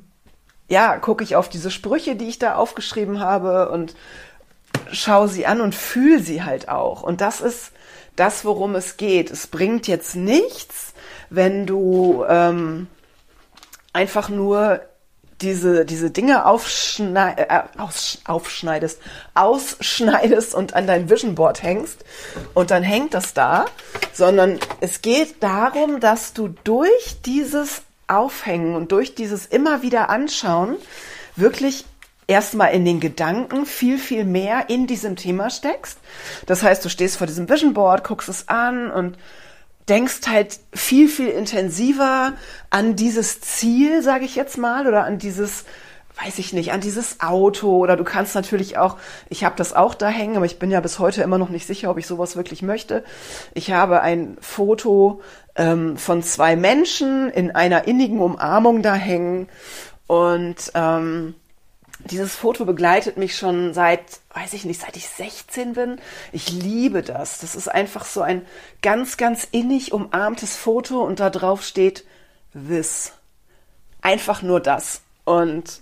ja, 0.69 0.97
gucke 0.97 1.23
ich 1.23 1.35
auf 1.35 1.49
diese 1.49 1.71
Sprüche, 1.71 2.15
die 2.15 2.29
ich 2.29 2.39
da 2.39 2.55
aufgeschrieben 2.55 3.19
habe 3.19 3.69
und 3.69 3.95
schau 4.91 5.27
sie 5.27 5.45
an 5.45 5.61
und 5.61 5.75
fühl 5.75 6.19
sie 6.19 6.43
halt 6.43 6.69
auch. 6.69 7.03
Und 7.03 7.21
das 7.21 7.41
ist 7.41 7.71
das, 8.15 8.45
worum 8.45 8.75
es 8.75 8.97
geht. 8.97 9.31
Es 9.31 9.47
bringt 9.47 9.87
jetzt 9.87 10.15
nichts, 10.15 10.93
wenn 11.29 11.65
du 11.65 12.23
ähm, 12.27 12.87
einfach 13.91 14.29
nur 14.29 14.81
diese, 15.41 15.85
diese 15.85 16.09
Dinge 16.09 16.45
aufschneid, 16.45 17.39
äh, 17.39 17.61
aus, 17.77 18.19
aufschneidest, 18.25 18.99
ausschneidest 19.33 20.55
und 20.55 20.73
an 20.73 20.87
dein 20.87 21.09
Vision 21.09 21.35
Board 21.35 21.61
hängst 21.63 22.03
und 22.53 22.71
dann 22.71 22.83
hängt 22.83 23.13
das 23.13 23.33
da, 23.33 23.65
sondern 24.13 24.59
es 24.79 25.01
geht 25.01 25.43
darum, 25.43 25.99
dass 25.99 26.33
du 26.33 26.49
durch 26.63 27.21
dieses 27.25 27.81
Aufhängen 28.07 28.75
und 28.75 28.91
durch 28.91 29.15
dieses 29.15 29.45
immer 29.45 29.81
wieder 29.81 30.09
anschauen 30.09 30.77
wirklich 31.35 31.85
erstmal 32.27 32.73
in 32.73 32.85
den 32.85 32.99
Gedanken 32.99 33.65
viel, 33.65 33.97
viel 33.97 34.25
mehr 34.25 34.69
in 34.69 34.87
diesem 34.87 35.15
Thema 35.15 35.49
steckst. 35.49 35.99
Das 36.45 36.63
heißt, 36.63 36.83
du 36.83 36.89
stehst 36.89 37.17
vor 37.17 37.27
diesem 37.27 37.49
Vision 37.49 37.73
Board, 37.73 38.03
guckst 38.03 38.29
es 38.29 38.47
an 38.47 38.91
und 38.91 39.17
denkst 39.89 40.21
halt 40.27 40.59
viel, 40.73 41.09
viel 41.09 41.27
intensiver 41.27 42.33
an 42.69 42.95
dieses 42.95 43.41
Ziel, 43.41 44.01
sage 44.01 44.25
ich 44.25 44.35
jetzt 44.35 44.57
mal, 44.57 44.87
oder 44.87 45.03
an 45.03 45.17
dieses, 45.17 45.65
weiß 46.23 46.39
ich 46.39 46.53
nicht, 46.53 46.71
an 46.71 46.79
dieses 46.79 47.19
Auto. 47.19 47.77
Oder 47.77 47.97
du 47.97 48.03
kannst 48.03 48.35
natürlich 48.35 48.77
auch, 48.77 48.97
ich 49.29 49.43
habe 49.43 49.55
das 49.57 49.73
auch 49.73 49.93
da 49.93 50.07
hängen, 50.07 50.37
aber 50.37 50.45
ich 50.45 50.59
bin 50.59 50.71
ja 50.71 50.79
bis 50.79 50.99
heute 50.99 51.21
immer 51.21 51.37
noch 51.37 51.49
nicht 51.49 51.67
sicher, 51.67 51.89
ob 51.89 51.97
ich 51.97 52.07
sowas 52.07 52.35
wirklich 52.35 52.61
möchte. 52.61 53.03
Ich 53.53 53.71
habe 53.71 54.01
ein 54.01 54.37
Foto 54.39 55.21
ähm, 55.55 55.97
von 55.97 56.23
zwei 56.23 56.55
Menschen 56.55 57.29
in 57.29 57.51
einer 57.51 57.87
innigen 57.87 58.19
Umarmung 58.19 58.81
da 58.81 58.93
hängen. 58.93 59.49
Und 60.07 60.71
ähm, 60.75 61.35
dieses 62.05 62.35
Foto 62.35 62.65
begleitet 62.65 63.17
mich 63.17 63.37
schon 63.37 63.73
seit, 63.73 64.01
weiß 64.33 64.53
ich 64.53 64.65
nicht, 64.65 64.81
seit 64.81 64.97
ich 64.97 65.07
16 65.07 65.73
bin. 65.73 65.99
Ich 66.31 66.51
liebe 66.51 67.01
das. 67.01 67.39
Das 67.39 67.55
ist 67.55 67.67
einfach 67.67 68.05
so 68.05 68.21
ein 68.21 68.45
ganz, 68.81 69.17
ganz 69.17 69.47
innig 69.51 69.93
umarmtes 69.93 70.57
Foto 70.57 71.03
und 71.03 71.19
da 71.19 71.29
drauf 71.29 71.63
steht 71.63 72.05
this. 72.53 73.13
Einfach 74.01 74.41
nur 74.41 74.59
das. 74.59 75.01
Und 75.23 75.81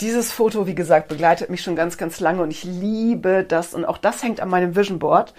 dieses 0.00 0.32
Foto, 0.32 0.66
wie 0.66 0.74
gesagt, 0.74 1.08
begleitet 1.08 1.50
mich 1.50 1.62
schon 1.62 1.76
ganz, 1.76 1.98
ganz 1.98 2.18
lange 2.18 2.42
und 2.42 2.50
ich 2.50 2.64
liebe 2.64 3.44
das. 3.46 3.74
Und 3.74 3.84
auch 3.84 3.98
das 3.98 4.22
hängt 4.22 4.40
an 4.40 4.48
meinem 4.48 4.74
Vision 4.74 4.98
Board. 4.98 5.34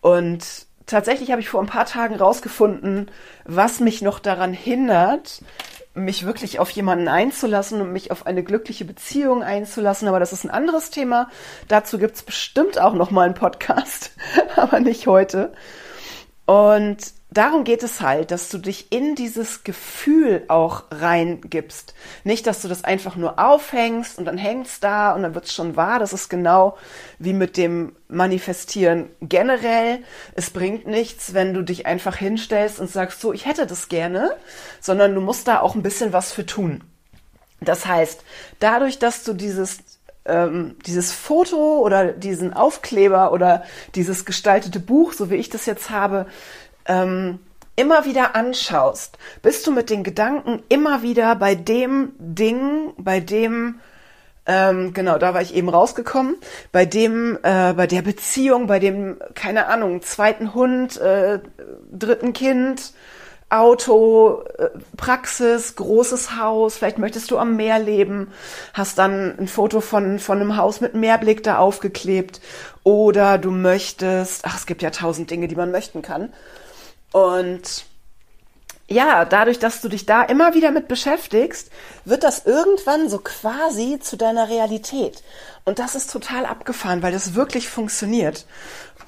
Und 0.00 0.66
tatsächlich 0.86 1.30
habe 1.30 1.40
ich 1.40 1.48
vor 1.48 1.60
ein 1.60 1.66
paar 1.66 1.86
Tagen 1.86 2.14
rausgefunden, 2.14 3.10
was 3.44 3.80
mich 3.80 4.02
noch 4.02 4.18
daran 4.18 4.52
hindert, 4.52 5.40
mich 5.96 6.26
wirklich 6.26 6.58
auf 6.58 6.70
jemanden 6.70 7.08
einzulassen 7.08 7.80
und 7.80 7.92
mich 7.92 8.10
auf 8.10 8.26
eine 8.26 8.44
glückliche 8.44 8.84
Beziehung 8.84 9.42
einzulassen. 9.42 10.08
Aber 10.08 10.20
das 10.20 10.32
ist 10.32 10.44
ein 10.44 10.50
anderes 10.50 10.90
Thema. 10.90 11.28
Dazu 11.68 11.98
gibt's 11.98 12.22
bestimmt 12.22 12.78
auch 12.78 12.94
noch 12.94 13.10
mal 13.10 13.22
einen 13.22 13.34
Podcast, 13.34 14.12
aber 14.56 14.80
nicht 14.80 15.06
heute. 15.06 15.52
Und 16.44 16.98
darum 17.36 17.64
geht 17.64 17.82
es 17.82 18.00
halt, 18.00 18.30
dass 18.30 18.48
du 18.48 18.58
dich 18.58 18.90
in 18.92 19.14
dieses 19.14 19.64
Gefühl 19.64 20.44
auch 20.48 20.84
reingibst. 20.90 21.94
Nicht, 22.24 22.46
dass 22.46 22.62
du 22.62 22.68
das 22.68 22.84
einfach 22.84 23.16
nur 23.16 23.38
aufhängst 23.38 24.18
und 24.18 24.24
dann 24.24 24.38
hängst 24.38 24.82
da 24.82 25.12
und 25.14 25.22
dann 25.22 25.34
wird's 25.34 25.52
schon 25.52 25.76
wahr. 25.76 25.98
Das 25.98 26.12
ist 26.12 26.28
genau 26.28 26.76
wie 27.18 27.32
mit 27.32 27.56
dem 27.56 27.94
Manifestieren 28.08 29.10
generell. 29.20 29.98
Es 30.34 30.50
bringt 30.50 30.86
nichts, 30.86 31.34
wenn 31.34 31.52
du 31.52 31.62
dich 31.62 31.86
einfach 31.86 32.16
hinstellst 32.16 32.80
und 32.80 32.90
sagst, 32.90 33.20
so, 33.20 33.32
ich 33.32 33.46
hätte 33.46 33.66
das 33.66 33.88
gerne, 33.88 34.36
sondern 34.80 35.14
du 35.14 35.20
musst 35.20 35.48
da 35.48 35.60
auch 35.60 35.74
ein 35.74 35.82
bisschen 35.82 36.12
was 36.12 36.32
für 36.32 36.46
tun. 36.46 36.82
Das 37.60 37.86
heißt, 37.86 38.22
dadurch, 38.60 38.98
dass 38.98 39.24
du 39.24 39.32
dieses 39.32 39.78
ähm, 40.26 40.76
dieses 40.84 41.12
Foto 41.12 41.78
oder 41.78 42.12
diesen 42.12 42.52
Aufkleber 42.52 43.32
oder 43.32 43.62
dieses 43.94 44.24
gestaltete 44.24 44.80
Buch, 44.80 45.12
so 45.12 45.30
wie 45.30 45.36
ich 45.36 45.50
das 45.50 45.66
jetzt 45.66 45.90
habe, 45.90 46.26
ähm, 46.86 47.38
immer 47.76 48.04
wieder 48.04 48.34
anschaust, 48.34 49.18
bist 49.42 49.66
du 49.66 49.72
mit 49.72 49.90
den 49.90 50.02
Gedanken 50.02 50.62
immer 50.68 51.02
wieder 51.02 51.36
bei 51.36 51.54
dem 51.54 52.12
Ding, 52.18 52.94
bei 52.96 53.20
dem 53.20 53.80
ähm, 54.46 54.94
genau, 54.94 55.18
da 55.18 55.34
war 55.34 55.42
ich 55.42 55.54
eben 55.54 55.68
rausgekommen, 55.68 56.36
bei 56.70 56.86
dem, 56.86 57.36
äh, 57.42 57.72
bei 57.72 57.88
der 57.88 58.02
Beziehung, 58.02 58.68
bei 58.68 58.78
dem, 58.78 59.16
keine 59.34 59.66
Ahnung, 59.66 60.02
zweiten 60.02 60.54
Hund, 60.54 60.98
äh, 61.00 61.40
dritten 61.90 62.32
Kind, 62.32 62.92
Auto, 63.48 64.42
äh, 64.58 64.68
Praxis, 64.96 65.74
großes 65.74 66.36
Haus, 66.36 66.76
vielleicht 66.76 66.98
möchtest 66.98 67.32
du 67.32 67.38
am 67.38 67.56
Meer 67.56 67.80
leben, 67.80 68.32
hast 68.72 68.98
dann 68.98 69.36
ein 69.38 69.48
Foto 69.48 69.80
von, 69.80 70.20
von 70.20 70.40
einem 70.40 70.56
Haus 70.56 70.80
mit 70.80 70.94
Meerblick 70.94 71.42
da 71.42 71.58
aufgeklebt 71.58 72.40
oder 72.84 73.38
du 73.38 73.50
möchtest, 73.50 74.44
ach, 74.44 74.56
es 74.56 74.66
gibt 74.66 74.82
ja 74.82 74.90
tausend 74.90 75.30
Dinge, 75.30 75.48
die 75.48 75.56
man 75.56 75.72
möchten 75.72 76.02
kann 76.02 76.32
und 77.16 77.86
ja, 78.88 79.24
dadurch, 79.24 79.58
dass 79.58 79.80
du 79.80 79.88
dich 79.88 80.04
da 80.04 80.22
immer 80.22 80.52
wieder 80.52 80.70
mit 80.70 80.86
beschäftigst, 80.86 81.70
wird 82.04 82.22
das 82.22 82.44
irgendwann 82.44 83.08
so 83.08 83.20
quasi 83.20 83.98
zu 84.00 84.18
deiner 84.18 84.50
Realität. 84.50 85.22
Und 85.64 85.78
das 85.78 85.94
ist 85.94 86.12
total 86.12 86.44
abgefahren, 86.44 87.02
weil 87.02 87.12
das 87.12 87.34
wirklich 87.34 87.70
funktioniert. 87.70 88.44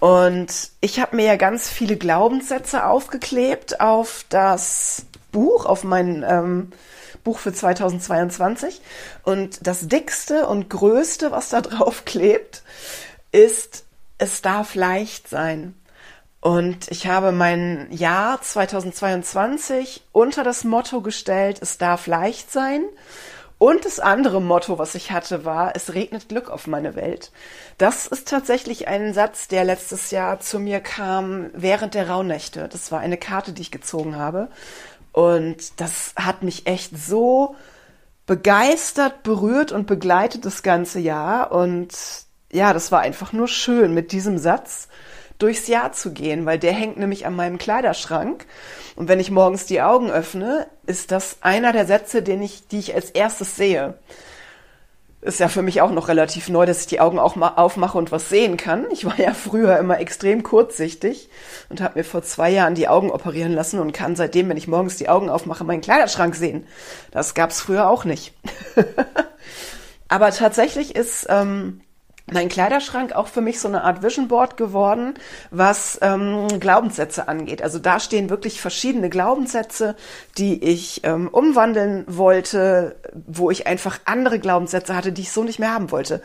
Und 0.00 0.70
ich 0.80 1.00
habe 1.00 1.16
mir 1.16 1.26
ja 1.26 1.36
ganz 1.36 1.68
viele 1.68 1.98
Glaubenssätze 1.98 2.86
aufgeklebt 2.86 3.78
auf 3.78 4.24
das 4.30 5.02
Buch, 5.30 5.66
auf 5.66 5.84
mein 5.84 6.24
ähm, 6.26 6.72
Buch 7.24 7.38
für 7.38 7.52
2022. 7.52 8.80
Und 9.22 9.66
das 9.66 9.86
dickste 9.86 10.46
und 10.46 10.70
größte, 10.70 11.30
was 11.30 11.50
da 11.50 11.60
drauf 11.60 12.06
klebt, 12.06 12.62
ist, 13.32 13.84
es 14.16 14.40
darf 14.40 14.74
leicht 14.74 15.28
sein. 15.28 15.74
Und 16.40 16.88
ich 16.90 17.06
habe 17.06 17.32
mein 17.32 17.88
Jahr 17.90 18.40
2022 18.40 20.04
unter 20.12 20.44
das 20.44 20.64
Motto 20.64 21.00
gestellt, 21.00 21.58
es 21.60 21.78
darf 21.78 22.06
leicht 22.06 22.52
sein. 22.52 22.84
Und 23.58 23.84
das 23.84 23.98
andere 23.98 24.40
Motto, 24.40 24.78
was 24.78 24.94
ich 24.94 25.10
hatte, 25.10 25.44
war, 25.44 25.74
es 25.74 25.92
regnet 25.94 26.28
Glück 26.28 26.48
auf 26.48 26.68
meine 26.68 26.94
Welt. 26.94 27.32
Das 27.76 28.06
ist 28.06 28.28
tatsächlich 28.28 28.86
ein 28.86 29.12
Satz, 29.14 29.48
der 29.48 29.64
letztes 29.64 30.12
Jahr 30.12 30.38
zu 30.38 30.60
mir 30.60 30.78
kam 30.78 31.50
während 31.54 31.94
der 31.94 32.08
Rauhnächte. 32.08 32.68
Das 32.68 32.92
war 32.92 33.00
eine 33.00 33.16
Karte, 33.16 33.52
die 33.52 33.62
ich 33.62 33.72
gezogen 33.72 34.14
habe. 34.14 34.46
Und 35.10 35.80
das 35.80 36.12
hat 36.14 36.44
mich 36.44 36.68
echt 36.68 36.96
so 36.96 37.56
begeistert, 38.26 39.24
berührt 39.24 39.72
und 39.72 39.88
begleitet 39.88 40.44
das 40.44 40.62
ganze 40.62 41.00
Jahr. 41.00 41.50
Und 41.50 41.88
ja, 42.52 42.72
das 42.72 42.92
war 42.92 43.00
einfach 43.00 43.32
nur 43.32 43.48
schön 43.48 43.92
mit 43.92 44.12
diesem 44.12 44.38
Satz 44.38 44.86
durchs 45.38 45.68
Jahr 45.68 45.92
zu 45.92 46.12
gehen, 46.12 46.46
weil 46.46 46.58
der 46.58 46.72
hängt 46.72 46.98
nämlich 46.98 47.26
an 47.26 47.36
meinem 47.36 47.58
Kleiderschrank. 47.58 48.46
Und 48.96 49.08
wenn 49.08 49.20
ich 49.20 49.30
morgens 49.30 49.66
die 49.66 49.80
Augen 49.80 50.10
öffne, 50.10 50.66
ist 50.86 51.12
das 51.12 51.38
einer 51.40 51.72
der 51.72 51.86
Sätze, 51.86 52.22
den 52.22 52.42
ich, 52.42 52.66
die 52.68 52.80
ich 52.80 52.94
als 52.94 53.10
erstes 53.10 53.56
sehe. 53.56 53.94
Ist 55.20 55.40
ja 55.40 55.48
für 55.48 55.62
mich 55.62 55.80
auch 55.80 55.90
noch 55.90 56.06
relativ 56.08 56.48
neu, 56.48 56.64
dass 56.64 56.82
ich 56.82 56.86
die 56.86 57.00
Augen 57.00 57.18
auch 57.18 57.34
mal 57.34 57.54
aufmache 57.56 57.98
und 57.98 58.12
was 58.12 58.28
sehen 58.28 58.56
kann. 58.56 58.86
Ich 58.92 59.04
war 59.04 59.18
ja 59.18 59.34
früher 59.34 59.76
immer 59.78 59.98
extrem 59.98 60.44
kurzsichtig 60.44 61.28
und 61.68 61.80
habe 61.80 61.98
mir 61.98 62.04
vor 62.04 62.22
zwei 62.22 62.50
Jahren 62.50 62.76
die 62.76 62.86
Augen 62.88 63.10
operieren 63.10 63.52
lassen 63.52 63.80
und 63.80 63.92
kann 63.92 64.14
seitdem, 64.14 64.48
wenn 64.48 64.56
ich 64.56 64.68
morgens 64.68 64.96
die 64.96 65.08
Augen 65.08 65.28
aufmache, 65.28 65.64
meinen 65.64 65.80
Kleiderschrank 65.80 66.36
sehen. 66.36 66.66
Das 67.10 67.34
gab's 67.34 67.60
früher 67.60 67.88
auch 67.88 68.04
nicht. 68.04 68.32
Aber 70.08 70.30
tatsächlich 70.30 70.94
ist 70.94 71.26
ähm, 71.28 71.80
mein 72.32 72.48
Kleiderschrank 72.48 73.12
auch 73.12 73.28
für 73.28 73.40
mich 73.40 73.60
so 73.60 73.68
eine 73.68 73.84
Art 73.84 74.02
Vision 74.02 74.28
Board 74.28 74.56
geworden, 74.56 75.14
was 75.50 75.98
ähm, 76.02 76.48
Glaubenssätze 76.60 77.28
angeht. 77.28 77.62
Also 77.62 77.78
da 77.78 78.00
stehen 78.00 78.30
wirklich 78.30 78.60
verschiedene 78.60 79.10
Glaubenssätze, 79.10 79.96
die 80.36 80.62
ich 80.62 81.02
ähm, 81.04 81.28
umwandeln 81.28 82.04
wollte, 82.06 82.96
wo 83.26 83.50
ich 83.50 83.66
einfach 83.66 83.98
andere 84.04 84.38
Glaubenssätze 84.38 84.96
hatte, 84.96 85.12
die 85.12 85.22
ich 85.22 85.32
so 85.32 85.44
nicht 85.44 85.58
mehr 85.58 85.72
haben 85.72 85.90
wollte. 85.90 86.22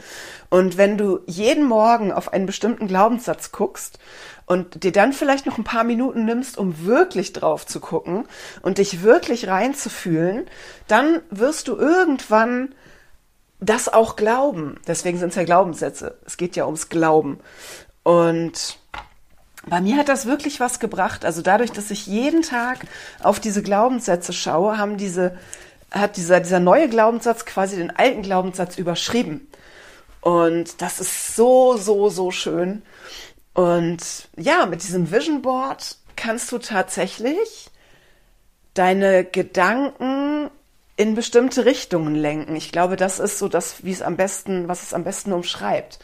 Und 0.49 0.77
wenn 0.77 0.97
du 0.97 1.19
jeden 1.25 1.65
Morgen 1.65 2.11
auf 2.11 2.31
einen 2.31 2.45
bestimmten 2.45 2.87
Glaubenssatz 2.87 3.51
guckst 3.51 3.99
und 4.45 4.83
dir 4.83 4.91
dann 4.91 5.13
vielleicht 5.13 5.45
noch 5.45 5.57
ein 5.57 5.63
paar 5.63 5.83
Minuten 5.83 6.25
nimmst, 6.25 6.57
um 6.57 6.85
wirklich 6.85 7.33
drauf 7.33 7.65
zu 7.65 7.79
gucken 7.79 8.25
und 8.61 8.77
dich 8.77 9.03
wirklich 9.03 9.47
reinzufühlen, 9.47 10.45
dann 10.87 11.21
wirst 11.31 11.67
du 11.67 11.75
irgendwann 11.75 12.75
das 13.65 13.89
auch 13.89 14.15
glauben. 14.15 14.79
Deswegen 14.87 15.17
sind 15.17 15.29
es 15.29 15.35
ja 15.35 15.43
Glaubenssätze. 15.43 16.17
Es 16.25 16.37
geht 16.37 16.55
ja 16.55 16.65
ums 16.65 16.89
Glauben. 16.89 17.39
Und 18.03 18.77
bei 19.65 19.79
mir 19.79 19.97
hat 19.97 20.09
das 20.09 20.25
wirklich 20.25 20.59
was 20.59 20.79
gebracht. 20.79 21.25
Also 21.25 21.41
dadurch, 21.41 21.71
dass 21.71 21.91
ich 21.91 22.07
jeden 22.07 22.41
Tag 22.41 22.85
auf 23.21 23.39
diese 23.39 23.63
Glaubenssätze 23.63 24.33
schaue, 24.33 24.77
haben 24.77 24.97
diese, 24.97 25.37
hat 25.91 26.17
dieser, 26.17 26.39
dieser 26.39 26.59
neue 26.59 26.89
Glaubenssatz 26.89 27.45
quasi 27.45 27.77
den 27.77 27.95
alten 27.95 28.21
Glaubenssatz 28.21 28.77
überschrieben. 28.77 29.47
Und 30.21 30.81
das 30.81 30.99
ist 30.99 31.35
so, 31.35 31.77
so, 31.77 32.09
so 32.09 32.31
schön. 32.31 32.81
Und 33.53 34.29
ja, 34.35 34.65
mit 34.65 34.83
diesem 34.83 35.11
Vision 35.11 35.41
Board 35.41 35.97
kannst 36.15 36.51
du 36.51 36.57
tatsächlich 36.57 37.69
deine 38.73 39.23
Gedanken 39.23 40.49
in 40.95 41.15
bestimmte 41.15 41.65
Richtungen 41.65 42.15
lenken. 42.15 42.55
Ich 42.55 42.71
glaube, 42.71 42.95
das 42.95 43.19
ist 43.19 43.39
so 43.39 43.47
das, 43.47 43.83
wie 43.83 43.91
es 43.91 44.01
am 44.01 44.15
besten, 44.15 44.67
was 44.67 44.83
es 44.83 44.93
am 44.93 45.03
besten 45.03 45.33
umschreibt. 45.33 45.99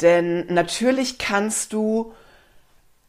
Denn 0.00 0.46
natürlich 0.52 1.18
kannst 1.18 1.72
du 1.72 2.12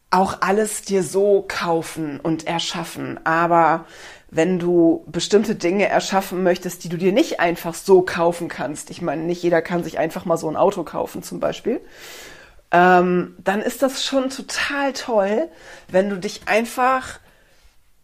auch 0.10 0.42
alles 0.42 0.82
dir 0.82 1.04
so 1.04 1.46
kaufen 1.48 2.20
und 2.20 2.46
erschaffen. 2.46 3.20
Aber 3.26 3.86
wenn 4.30 4.60
du 4.60 5.06
bestimmte 5.08 5.56
Dinge 5.56 5.88
erschaffen 5.88 6.44
möchtest, 6.44 6.84
die 6.84 6.90
du 6.90 6.98
dir 6.98 7.12
nicht 7.12 7.40
einfach 7.40 7.74
so 7.74 8.02
kaufen 8.02 8.48
kannst, 8.50 8.90
ich 8.90 9.02
meine, 9.02 9.24
nicht 9.24 9.44
jeder 9.44 9.62
kann 9.62 9.84
sich 9.84 9.98
einfach 9.98 10.26
mal 10.26 10.38
so 10.38 10.50
ein 10.50 10.58
Auto 10.58 10.84
kaufen 10.84 11.24
zum 11.24 11.40
Beispiel, 11.40 11.82
ähm, 12.72 13.36
dann 13.44 13.62
ist 13.62 13.82
das 13.82 14.04
schon 14.04 14.30
total 14.30 14.94
toll, 14.94 15.50
wenn 15.90 16.10
du 16.10 16.18
dich 16.18 16.42
einfach 16.46 17.20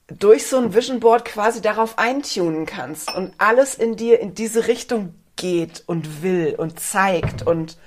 durch 0.07 0.47
so 0.47 0.57
ein 0.57 0.73
Vision 0.73 0.99
Board 0.99 1.25
quasi 1.25 1.61
darauf 1.61 1.97
eintunen 1.97 2.65
kannst 2.65 3.13
und 3.15 3.33
alles 3.37 3.75
in 3.75 3.95
dir 3.95 4.19
in 4.19 4.35
diese 4.35 4.67
Richtung 4.67 5.13
geht 5.35 5.83
und 5.85 6.23
will 6.23 6.55
und 6.57 6.79
zeigt 6.79 7.45
und 7.45 7.77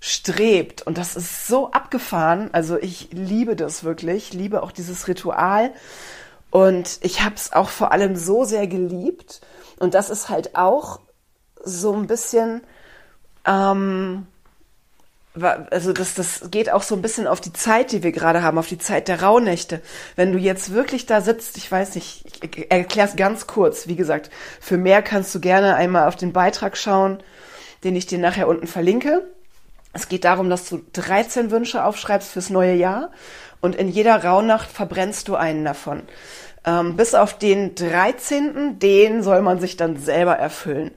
strebt. 0.00 0.82
Und 0.82 0.96
das 0.96 1.14
ist 1.16 1.46
so 1.46 1.70
abgefahren. 1.70 2.50
Also 2.52 2.78
ich 2.78 3.10
liebe 3.12 3.54
das 3.54 3.84
wirklich, 3.84 4.32
liebe 4.32 4.62
auch 4.62 4.72
dieses 4.72 5.06
Ritual. 5.06 5.72
Und 6.50 6.98
ich 7.02 7.22
habe 7.22 7.34
es 7.36 7.52
auch 7.52 7.68
vor 7.68 7.92
allem 7.92 8.16
so 8.16 8.44
sehr 8.44 8.66
geliebt. 8.66 9.40
Und 9.78 9.94
das 9.94 10.10
ist 10.10 10.28
halt 10.30 10.56
auch 10.56 11.00
so 11.62 11.94
ein 11.94 12.06
bisschen, 12.06 12.62
ähm, 13.44 14.26
also 15.34 15.92
das, 15.92 16.14
das 16.14 16.50
geht 16.50 16.70
auch 16.70 16.82
so 16.82 16.96
ein 16.96 17.02
bisschen 17.02 17.26
auf 17.28 17.40
die 17.40 17.52
Zeit, 17.52 17.92
die 17.92 18.02
wir 18.02 18.10
gerade 18.10 18.42
haben, 18.42 18.58
auf 18.58 18.66
die 18.66 18.78
Zeit 18.78 19.06
der 19.06 19.22
Rauhnächte. 19.22 19.80
Wenn 20.16 20.32
du 20.32 20.38
jetzt 20.38 20.72
wirklich 20.72 21.06
da 21.06 21.20
sitzt, 21.20 21.56
ich 21.56 21.70
weiß 21.70 21.94
nicht, 21.94 22.24
ich 22.42 22.70
erklär's 22.70 23.14
ganz 23.14 23.46
kurz. 23.46 23.86
Wie 23.86 23.96
gesagt, 23.96 24.30
für 24.60 24.76
mehr 24.76 25.02
kannst 25.02 25.34
du 25.34 25.40
gerne 25.40 25.76
einmal 25.76 26.08
auf 26.08 26.16
den 26.16 26.32
Beitrag 26.32 26.76
schauen, 26.76 27.22
den 27.84 27.94
ich 27.94 28.06
dir 28.06 28.18
nachher 28.18 28.48
unten 28.48 28.66
verlinke. 28.66 29.28
Es 29.92 30.08
geht 30.08 30.24
darum, 30.24 30.50
dass 30.50 30.68
du 30.68 30.82
13 30.92 31.50
Wünsche 31.50 31.84
aufschreibst 31.84 32.30
fürs 32.30 32.50
neue 32.50 32.74
Jahr 32.74 33.10
und 33.60 33.76
in 33.76 33.88
jeder 33.88 34.24
Rauhnacht 34.24 34.70
verbrennst 34.70 35.28
du 35.28 35.36
einen 35.36 35.64
davon. 35.64 36.02
Ähm, 36.64 36.96
bis 36.96 37.14
auf 37.14 37.38
den 37.38 37.74
13., 37.74 38.78
den 38.78 39.22
soll 39.22 39.42
man 39.42 39.60
sich 39.60 39.76
dann 39.76 39.96
selber 39.96 40.36
erfüllen. 40.36 40.90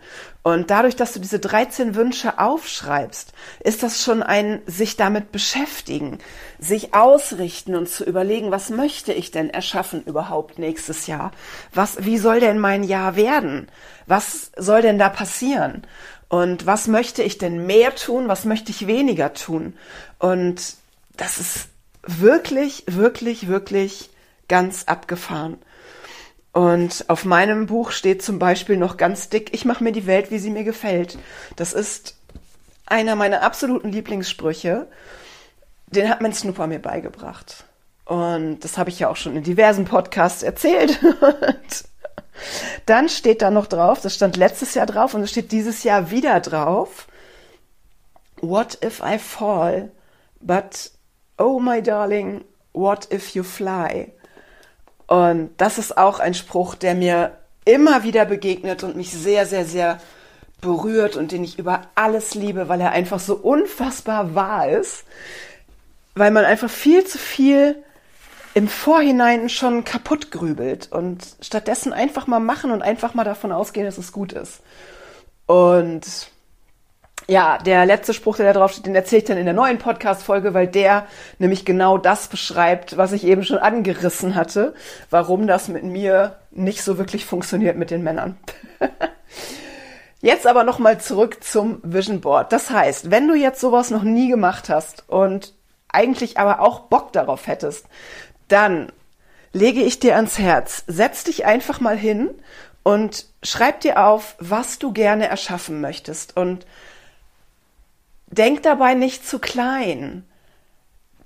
Und 0.44 0.70
dadurch, 0.72 0.98
dass 0.98 1.14
du 1.14 1.22
diese 1.22 1.40
13 1.40 1.96
Wünsche 1.96 2.38
aufschreibst, 2.38 3.32
ist 3.64 3.82
das 3.82 4.04
schon 4.04 4.22
ein 4.22 4.62
sich 4.66 4.98
damit 4.98 5.32
beschäftigen, 5.32 6.20
sich 6.60 6.94
ausrichten 6.94 7.76
und 7.76 7.88
zu 7.88 8.04
überlegen, 8.04 8.52
was 8.52 8.70
möchte 8.70 9.14
ich 9.14 9.32
denn 9.32 9.50
erschaffen 9.50 10.04
überhaupt 10.04 10.60
nächstes 10.60 11.08
Jahr? 11.08 11.32
Was, 11.74 12.04
wie 12.04 12.18
soll 12.18 12.42
denn 12.42 12.60
mein 12.60 12.84
Jahr 12.84 13.16
werden? 13.16 13.70
Was 14.06 14.52
soll 14.58 14.82
denn 14.82 15.00
da 15.00 15.08
passieren? 15.08 15.88
Und 16.28 16.66
was 16.66 16.88
möchte 16.88 17.24
ich 17.24 17.38
denn 17.38 17.66
mehr 17.66 17.96
tun? 17.96 18.28
Was 18.28 18.44
möchte 18.44 18.72
ich 18.72 18.86
weniger 18.86 19.34
tun? 19.34 19.78
Und 20.20 20.76
das 21.16 21.38
ist 21.38 21.70
wirklich, 22.06 22.84
wirklich, 22.88 23.48
wirklich 23.48 24.10
ganz 24.50 24.84
abgefahren. 24.86 25.58
Und 26.54 27.06
auf 27.08 27.26
meinem 27.26 27.66
Buch 27.66 27.92
steht 27.92 28.22
zum 28.22 28.38
Beispiel 28.38 28.78
noch 28.78 28.98
ganz 28.98 29.28
dick, 29.28 29.54
ich 29.54 29.66
mache 29.66 29.84
mir 29.84 29.92
die 29.92 30.06
Welt, 30.06 30.30
wie 30.30 30.38
sie 30.38 30.52
mir 30.52 30.64
gefällt. 30.64 31.18
Das 31.56 31.74
ist 31.74 32.16
einer 32.86 33.16
meiner 33.16 33.42
absoluten 33.42 33.92
Lieblingssprüche. 33.92 34.88
Den 35.88 36.10
hat 36.10 36.22
mein 36.22 36.34
Snooper 36.34 36.68
mir 36.68 36.80
beigebracht. 36.80 37.66
Und 38.06 38.60
das 38.60 38.78
habe 38.78 38.92
ich 38.92 39.00
ja 39.00 39.10
auch 39.10 39.16
schon 39.16 39.36
in 39.36 39.44
diversen 39.44 39.86
Podcasts 39.86 40.44
erzählt. 40.44 41.00
Dann 42.86 43.10
steht 43.10 43.42
da 43.42 43.50
noch 43.50 43.68
drauf, 43.68 44.02
das 44.02 44.16
stand 44.16 44.38
letztes 44.38 44.74
Jahr 44.76 44.86
drauf 44.86 45.14
und 45.14 45.22
es 45.22 45.32
steht 45.32 45.52
dieses 45.52 45.84
Jahr 45.84 46.12
wieder 46.12 46.40
drauf. 46.40 47.08
What 48.42 48.78
if 48.84 49.02
I 49.04 49.18
fall? 49.18 49.92
But, 50.40 50.92
oh 51.38 51.60
my 51.60 51.82
darling, 51.82 52.44
what 52.74 53.12
if 53.12 53.30
you 53.34 53.44
fly? 53.44 54.12
Und 55.14 55.52
das 55.58 55.78
ist 55.78 55.96
auch 55.96 56.20
ein 56.20 56.34
Spruch, 56.34 56.74
der 56.74 56.96
mir 56.96 57.38
immer 57.66 58.02
wieder 58.02 58.26
begegnet 58.26 58.82
und 58.82 58.96
mich 58.96 59.12
sehr, 59.12 59.46
sehr, 59.46 59.64
sehr 59.64 60.00
berührt 60.60 61.18
und 61.18 61.32
den 61.32 61.44
ich 61.44 61.60
über 61.60 61.82
alles 61.94 62.34
liebe, 62.34 62.68
weil 62.68 62.82
er 62.82 62.94
einfach 62.94 63.20
so 63.20 63.36
unfassbar 63.36 64.34
wahr 64.34 64.70
ist, 64.70 65.04
weil 66.16 66.32
man 66.32 66.46
einfach 66.46 66.68
viel 66.68 67.06
zu 67.06 67.20
viel 67.20 67.76
im 68.56 68.68
Vorhinein 68.68 69.50
schon 69.50 69.84
kaputt 69.84 70.32
grübelt 70.32 70.92
und 70.92 71.24
stattdessen 71.42 71.94
einfach 71.94 72.26
mal 72.26 72.40
machen 72.40 72.72
und 72.72 72.82
einfach 72.82 73.14
mal 73.14 73.24
davon 73.24 73.52
ausgehen, 73.52 73.86
dass 73.86 74.00
es 74.00 74.14
gut 74.14 74.34
ist. 74.34 74.62
Und 75.46 76.32
ja, 77.28 77.58
der 77.58 77.86
letzte 77.86 78.14
Spruch, 78.14 78.38
der 78.38 78.52
da 78.52 78.60
drauf 78.60 78.72
steht, 78.72 78.86
den 78.86 78.96
erzähle 78.96 79.22
ich 79.22 79.28
dann 79.28 79.38
in 79.38 79.46
der 79.46 79.54
neuen 79.54 79.78
Podcast-Folge, 79.78 80.54
weil 80.54 80.68
der 80.68 81.08
nämlich 81.40 81.66
genau 81.66 81.98
das 81.98 82.28
beschreibt, 82.28 82.98
was 82.98 83.14
ich 83.14 83.24
eben 83.24 83.44
schon 83.44 83.60
angerissen 83.60 84.36
hatte, 84.36 84.74
warum 85.10 85.48
das 85.48 85.68
mit 85.70 85.84
mir 85.84 86.38
nicht 86.52 86.84
so 86.84 86.98
wirklich 86.98 87.26
funktioniert 87.26 87.78
mit 87.78 87.92
den 87.92 88.04
Männern. 88.04 88.38
Jetzt 90.22 90.48
aber 90.48 90.64
nochmal 90.64 91.00
zurück 91.00 91.44
zum 91.44 91.80
Vision 91.84 92.22
Board. 92.22 92.54
Das 92.54 92.70
heißt, 92.70 93.12
wenn 93.12 93.28
du 93.28 93.36
jetzt 93.36 93.60
sowas 93.60 93.90
noch 93.90 94.04
nie 94.04 94.30
gemacht 94.30 94.70
hast 94.70 95.04
und 95.10 95.54
eigentlich 95.90 96.38
aber 96.38 96.62
auch 96.62 96.80
Bock 96.80 97.12
darauf 97.12 97.48
hättest, 97.48 97.88
dann 98.48 98.90
lege 99.52 99.82
ich 99.82 100.00
dir 100.00 100.16
ans 100.16 100.40
Herz, 100.40 100.86
setz 100.88 101.26
dich 101.26 101.46
einfach 101.46 101.82
mal 101.82 101.98
hin 101.98 102.30
und 102.84 103.26
schreib 103.44 103.82
dir 103.82 104.06
auf, 104.06 104.36
was 104.40 104.80
du 104.80 104.94
gerne 104.94 105.28
erschaffen 105.28 105.82
möchtest 105.82 106.38
und 106.38 106.66
denk 108.34 108.64
dabei 108.64 108.94
nicht 108.94 109.28
zu 109.28 109.40
klein. 109.40 110.26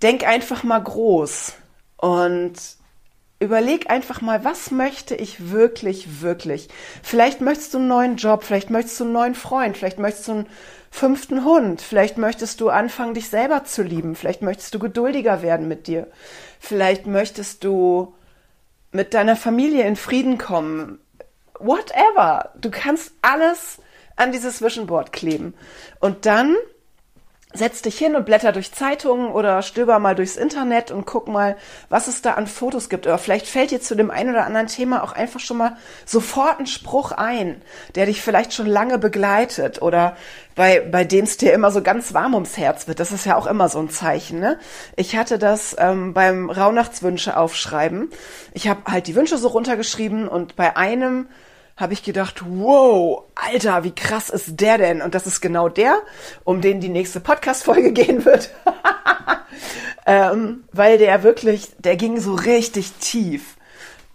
Denk 0.01 0.27
einfach 0.27 0.63
mal 0.63 0.79
groß 0.79 1.53
und 1.97 2.53
überleg 3.39 3.89
einfach 3.89 4.21
mal, 4.21 4.43
was 4.43 4.71
möchte 4.71 5.15
ich 5.15 5.51
wirklich, 5.51 6.21
wirklich? 6.21 6.69
Vielleicht 7.03 7.41
möchtest 7.41 7.73
du 7.73 7.79
einen 7.79 7.87
neuen 7.87 8.15
Job, 8.17 8.43
vielleicht 8.43 8.69
möchtest 8.69 8.99
du 8.99 9.05
einen 9.05 9.13
neuen 9.13 9.35
Freund, 9.35 9.77
vielleicht 9.77 9.99
möchtest 9.99 10.27
du 10.27 10.31
einen 10.33 10.49
fünften 10.89 11.43
Hund, 11.43 11.81
vielleicht 11.81 12.17
möchtest 12.17 12.61
du 12.61 12.69
anfangen, 12.69 13.13
dich 13.13 13.29
selber 13.29 13.63
zu 13.63 13.83
lieben, 13.83 14.15
vielleicht 14.15 14.41
möchtest 14.41 14.73
du 14.73 14.79
geduldiger 14.79 15.41
werden 15.41 15.67
mit 15.67 15.87
dir, 15.87 16.07
vielleicht 16.59 17.05
möchtest 17.05 17.63
du 17.63 18.15
mit 18.91 19.13
deiner 19.13 19.35
Familie 19.35 19.83
in 19.85 19.95
Frieden 19.95 20.37
kommen. 20.37 20.99
Whatever. 21.59 22.51
Du 22.55 22.71
kannst 22.71 23.11
alles 23.21 23.79
an 24.15 24.31
dieses 24.31 24.61
Vision 24.61 24.87
Board 24.87 25.11
kleben. 25.11 25.53
Und 25.99 26.25
dann 26.25 26.55
setz 27.53 27.81
dich 27.81 27.97
hin 27.97 28.15
und 28.15 28.25
blätter 28.25 28.51
durch 28.51 28.73
Zeitungen 28.73 29.31
oder 29.31 29.61
stöber 29.61 29.99
mal 29.99 30.15
durchs 30.15 30.35
Internet 30.35 30.91
und 30.91 31.05
guck 31.05 31.27
mal, 31.29 31.55
was 31.87 32.07
es 32.07 32.21
da 32.21 32.33
an 32.33 32.45
Fotos 32.45 32.89
gibt. 32.89 33.07
Oder 33.07 33.17
vielleicht 33.17 33.47
fällt 33.47 33.71
dir 33.71 33.79
zu 33.79 33.95
dem 33.95 34.11
einen 34.11 34.31
oder 34.31 34.45
anderen 34.45 34.67
Thema 34.67 35.01
auch 35.01 35.13
einfach 35.13 35.39
schon 35.39 35.57
mal 35.57 35.77
sofort 36.05 36.59
ein 36.59 36.67
Spruch 36.67 37.13
ein, 37.13 37.61
der 37.95 38.05
dich 38.05 38.21
vielleicht 38.21 38.53
schon 38.53 38.67
lange 38.67 38.97
begleitet 38.97 39.81
oder 39.81 40.17
bei, 40.55 40.81
bei 40.81 41.05
dem 41.05 41.23
es 41.23 41.37
dir 41.37 41.53
immer 41.53 41.71
so 41.71 41.81
ganz 41.81 42.13
warm 42.13 42.33
ums 42.33 42.57
Herz 42.57 42.87
wird. 42.87 42.99
Das 42.99 43.13
ist 43.13 43.25
ja 43.25 43.37
auch 43.37 43.47
immer 43.47 43.69
so 43.69 43.79
ein 43.79 43.89
Zeichen. 43.89 44.39
Ne? 44.39 44.59
Ich 44.97 45.15
hatte 45.15 45.39
das 45.39 45.75
ähm, 45.79 46.13
beim 46.13 46.49
Rauhnachtswünsche 46.49 47.37
aufschreiben. 47.37 48.09
Ich 48.53 48.67
habe 48.67 48.91
halt 48.91 49.07
die 49.07 49.15
Wünsche 49.15 49.37
so 49.37 49.47
runtergeschrieben 49.47 50.27
und 50.27 50.57
bei 50.57 50.75
einem 50.75 51.27
habe 51.77 51.93
ich 51.93 52.03
gedacht, 52.03 52.43
wow, 52.45 53.23
Alter, 53.35 53.83
wie 53.83 53.93
krass 53.93 54.29
ist 54.29 54.59
der 54.59 54.79
denn? 54.79 55.01
Und 55.01 55.13
das 55.13 55.27
ist 55.27 55.41
genau 55.41 55.69
der, 55.69 56.01
um 56.43 56.59
den 56.59 56.81
die 56.81 56.89
nächste 56.89 57.19
Podcast-Folge 57.19 57.91
gehen 57.93 58.25
wird. 58.25 58.49
ähm, 60.07 60.63
weil 60.73 60.97
der 60.97 61.23
wirklich, 61.23 61.71
der 61.77 61.95
ging 61.95 62.19
so 62.19 62.33
richtig 62.33 62.93
tief. 62.93 63.57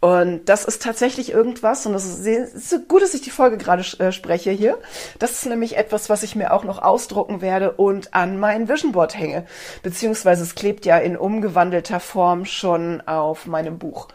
Und 0.01 0.46
das 0.46 0.64
ist 0.64 0.83
tatsächlich 0.83 1.31
irgendwas, 1.31 1.87
und 1.87 1.92
das 1.92 2.05
ist, 2.05 2.27
ist 2.27 2.70
so 2.70 2.81
gut, 2.81 3.03
dass 3.03 3.14
ich 3.14 3.20
die 3.20 3.31
Folge 3.31 3.57
gerade 3.57 3.85
äh, 4.01 4.11
spreche 4.11 4.51
hier. 4.51 4.79
Das 5.20 5.31
ist 5.31 5.46
nämlich 5.46 5.77
etwas, 5.77 6.11
was 6.11 6.25
ich 6.25 6.35
mir 6.35 6.53
auch 6.53 6.64
noch 6.64 6.83
ausdrucken 6.83 7.40
werde 7.40 7.70
und 7.70 8.12
an 8.12 8.40
mein 8.40 8.68
Vision 8.68 8.90
Board 8.90 9.16
hänge. 9.16 9.46
Beziehungsweise 9.85 10.42
es 10.42 10.57
klebt 10.57 10.87
ja 10.87 10.98
in 10.98 11.16
umgewandelter 11.16 12.01
Form 12.01 12.46
schon 12.46 13.01
auf 13.03 13.46
meinem 13.46 13.79
Buch. 13.79 14.09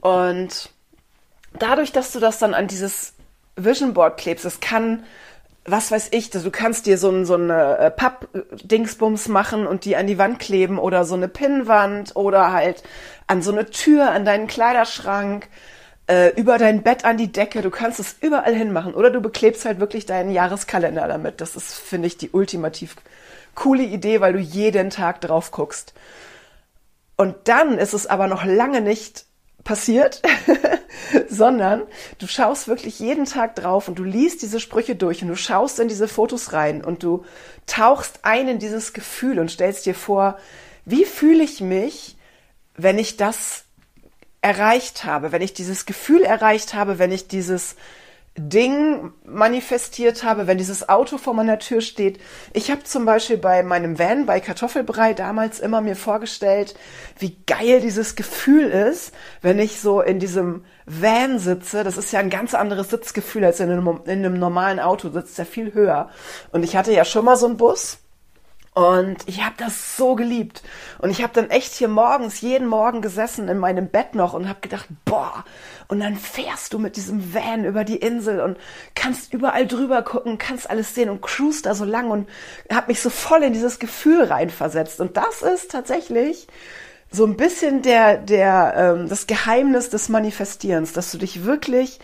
Und 0.00 0.70
dadurch, 1.58 1.92
dass 1.92 2.12
du 2.12 2.20
das 2.20 2.38
dann 2.38 2.54
an 2.54 2.66
dieses 2.66 3.14
Vision 3.56 3.94
Board 3.94 4.18
klebst, 4.18 4.44
es 4.44 4.60
kann, 4.60 5.04
was 5.64 5.90
weiß 5.90 6.08
ich, 6.12 6.30
du 6.30 6.50
kannst 6.50 6.86
dir 6.86 6.98
so, 6.98 7.10
ein, 7.10 7.24
so 7.24 7.34
eine 7.34 7.78
äh, 7.78 7.90
Papp-Dingsbums 7.90 9.28
machen 9.28 9.66
und 9.66 9.84
die 9.84 9.96
an 9.96 10.06
die 10.06 10.18
Wand 10.18 10.38
kleben 10.38 10.78
oder 10.78 11.04
so 11.04 11.14
eine 11.14 11.28
Pinnwand 11.28 12.16
oder 12.16 12.52
halt 12.52 12.82
an 13.26 13.42
so 13.42 13.52
eine 13.52 13.70
Tür, 13.70 14.10
an 14.10 14.24
deinen 14.24 14.46
Kleiderschrank, 14.46 15.48
äh, 16.06 16.28
über 16.38 16.58
dein 16.58 16.82
Bett 16.82 17.04
an 17.04 17.16
die 17.16 17.32
Decke. 17.32 17.62
Du 17.62 17.70
kannst 17.70 18.00
es 18.00 18.16
überall 18.20 18.54
hinmachen 18.54 18.94
oder 18.94 19.10
du 19.10 19.20
beklebst 19.20 19.64
halt 19.64 19.80
wirklich 19.80 20.06
deinen 20.06 20.30
Jahreskalender 20.30 21.08
damit. 21.08 21.40
Das 21.40 21.56
ist, 21.56 21.74
finde 21.74 22.08
ich, 22.08 22.18
die 22.18 22.30
ultimativ 22.30 22.96
coole 23.54 23.84
Idee, 23.84 24.20
weil 24.20 24.32
du 24.32 24.38
jeden 24.38 24.90
Tag 24.90 25.20
drauf 25.20 25.50
guckst. 25.50 25.94
Und 27.16 27.36
dann 27.44 27.78
ist 27.78 27.94
es 27.94 28.06
aber 28.06 28.26
noch 28.26 28.44
lange 28.44 28.80
nicht 28.80 29.26
passiert, 29.64 30.22
sondern 31.28 31.82
du 32.18 32.26
schaust 32.26 32.68
wirklich 32.68 32.98
jeden 32.98 33.24
Tag 33.24 33.56
drauf 33.56 33.88
und 33.88 33.98
du 33.98 34.04
liest 34.04 34.42
diese 34.42 34.60
Sprüche 34.60 34.94
durch 34.94 35.22
und 35.22 35.28
du 35.28 35.36
schaust 35.36 35.80
in 35.80 35.88
diese 35.88 36.08
Fotos 36.08 36.52
rein 36.52 36.84
und 36.84 37.02
du 37.02 37.24
tauchst 37.66 38.20
ein 38.22 38.48
in 38.48 38.58
dieses 38.58 38.92
Gefühl 38.92 39.38
und 39.38 39.50
stellst 39.50 39.86
dir 39.86 39.94
vor, 39.94 40.38
wie 40.84 41.04
fühle 41.04 41.42
ich 41.42 41.60
mich, 41.60 42.16
wenn 42.76 42.98
ich 42.98 43.16
das 43.16 43.64
erreicht 44.42 45.04
habe, 45.04 45.32
wenn 45.32 45.42
ich 45.42 45.54
dieses 45.54 45.86
Gefühl 45.86 46.22
erreicht 46.22 46.74
habe, 46.74 46.98
wenn 46.98 47.12
ich 47.12 47.28
dieses 47.28 47.76
Ding 48.36 49.12
manifestiert 49.24 50.24
habe, 50.24 50.48
wenn 50.48 50.58
dieses 50.58 50.88
Auto 50.88 51.18
vor 51.18 51.34
meiner 51.34 51.60
Tür 51.60 51.80
steht. 51.80 52.18
Ich 52.52 52.70
habe 52.72 52.82
zum 52.82 53.04
Beispiel 53.04 53.36
bei 53.36 53.62
meinem 53.62 53.96
Van, 53.96 54.26
bei 54.26 54.40
Kartoffelbrei 54.40 55.14
damals 55.14 55.60
immer 55.60 55.80
mir 55.80 55.94
vorgestellt, 55.94 56.74
wie 57.18 57.36
geil 57.46 57.80
dieses 57.80 58.16
Gefühl 58.16 58.64
ist, 58.64 59.14
wenn 59.40 59.60
ich 59.60 59.80
so 59.80 60.00
in 60.00 60.18
diesem 60.18 60.64
Van 60.84 61.38
sitze. 61.38 61.84
Das 61.84 61.96
ist 61.96 62.10
ja 62.12 62.18
ein 62.18 62.30
ganz 62.30 62.54
anderes 62.54 62.90
Sitzgefühl 62.90 63.44
als 63.44 63.60
in 63.60 63.70
einem, 63.70 64.00
in 64.04 64.24
einem 64.24 64.38
normalen 64.38 64.80
Auto, 64.80 65.10
sitzt 65.10 65.38
ja 65.38 65.44
viel 65.44 65.72
höher. 65.72 66.10
Und 66.50 66.64
ich 66.64 66.74
hatte 66.74 66.92
ja 66.92 67.04
schon 67.04 67.24
mal 67.24 67.36
so 67.36 67.46
einen 67.46 67.56
Bus 67.56 67.98
und 68.74 69.18
ich 69.26 69.44
habe 69.44 69.54
das 69.56 69.96
so 69.96 70.16
geliebt. 70.16 70.62
Und 70.98 71.10
ich 71.10 71.22
habe 71.22 71.32
dann 71.32 71.48
echt 71.48 71.74
hier 71.74 71.86
morgens, 71.86 72.40
jeden 72.40 72.66
Morgen 72.66 73.02
gesessen 73.02 73.48
in 73.48 73.58
meinem 73.58 73.88
Bett 73.88 74.16
noch 74.16 74.34
und 74.34 74.48
habe 74.48 74.60
gedacht, 74.60 74.88
boah, 75.04 75.44
und 75.86 76.00
dann 76.00 76.16
fährst 76.16 76.72
du 76.72 76.80
mit 76.80 76.96
diesem 76.96 77.32
Van 77.32 77.64
über 77.64 77.84
die 77.84 77.98
Insel 77.98 78.40
und 78.40 78.58
kannst 78.96 79.32
überall 79.32 79.68
drüber 79.68 80.02
gucken, 80.02 80.38
kannst 80.38 80.68
alles 80.68 80.92
sehen 80.92 81.08
und 81.08 81.22
cruise 81.22 81.62
da 81.62 81.76
so 81.76 81.84
lang 81.84 82.10
und 82.10 82.28
habe 82.68 82.88
mich 82.88 83.00
so 83.00 83.10
voll 83.10 83.44
in 83.44 83.52
dieses 83.52 83.78
Gefühl 83.78 84.24
reinversetzt. 84.24 85.00
Und 85.00 85.16
das 85.16 85.42
ist 85.42 85.70
tatsächlich 85.70 86.48
so 87.12 87.24
ein 87.26 87.36
bisschen 87.36 87.82
der, 87.82 88.18
der, 88.18 88.74
ähm, 88.76 89.08
das 89.08 89.28
Geheimnis 89.28 89.88
des 89.88 90.08
Manifestierens, 90.08 90.92
dass 90.92 91.12
du 91.12 91.18
dich 91.18 91.44
wirklich 91.44 92.00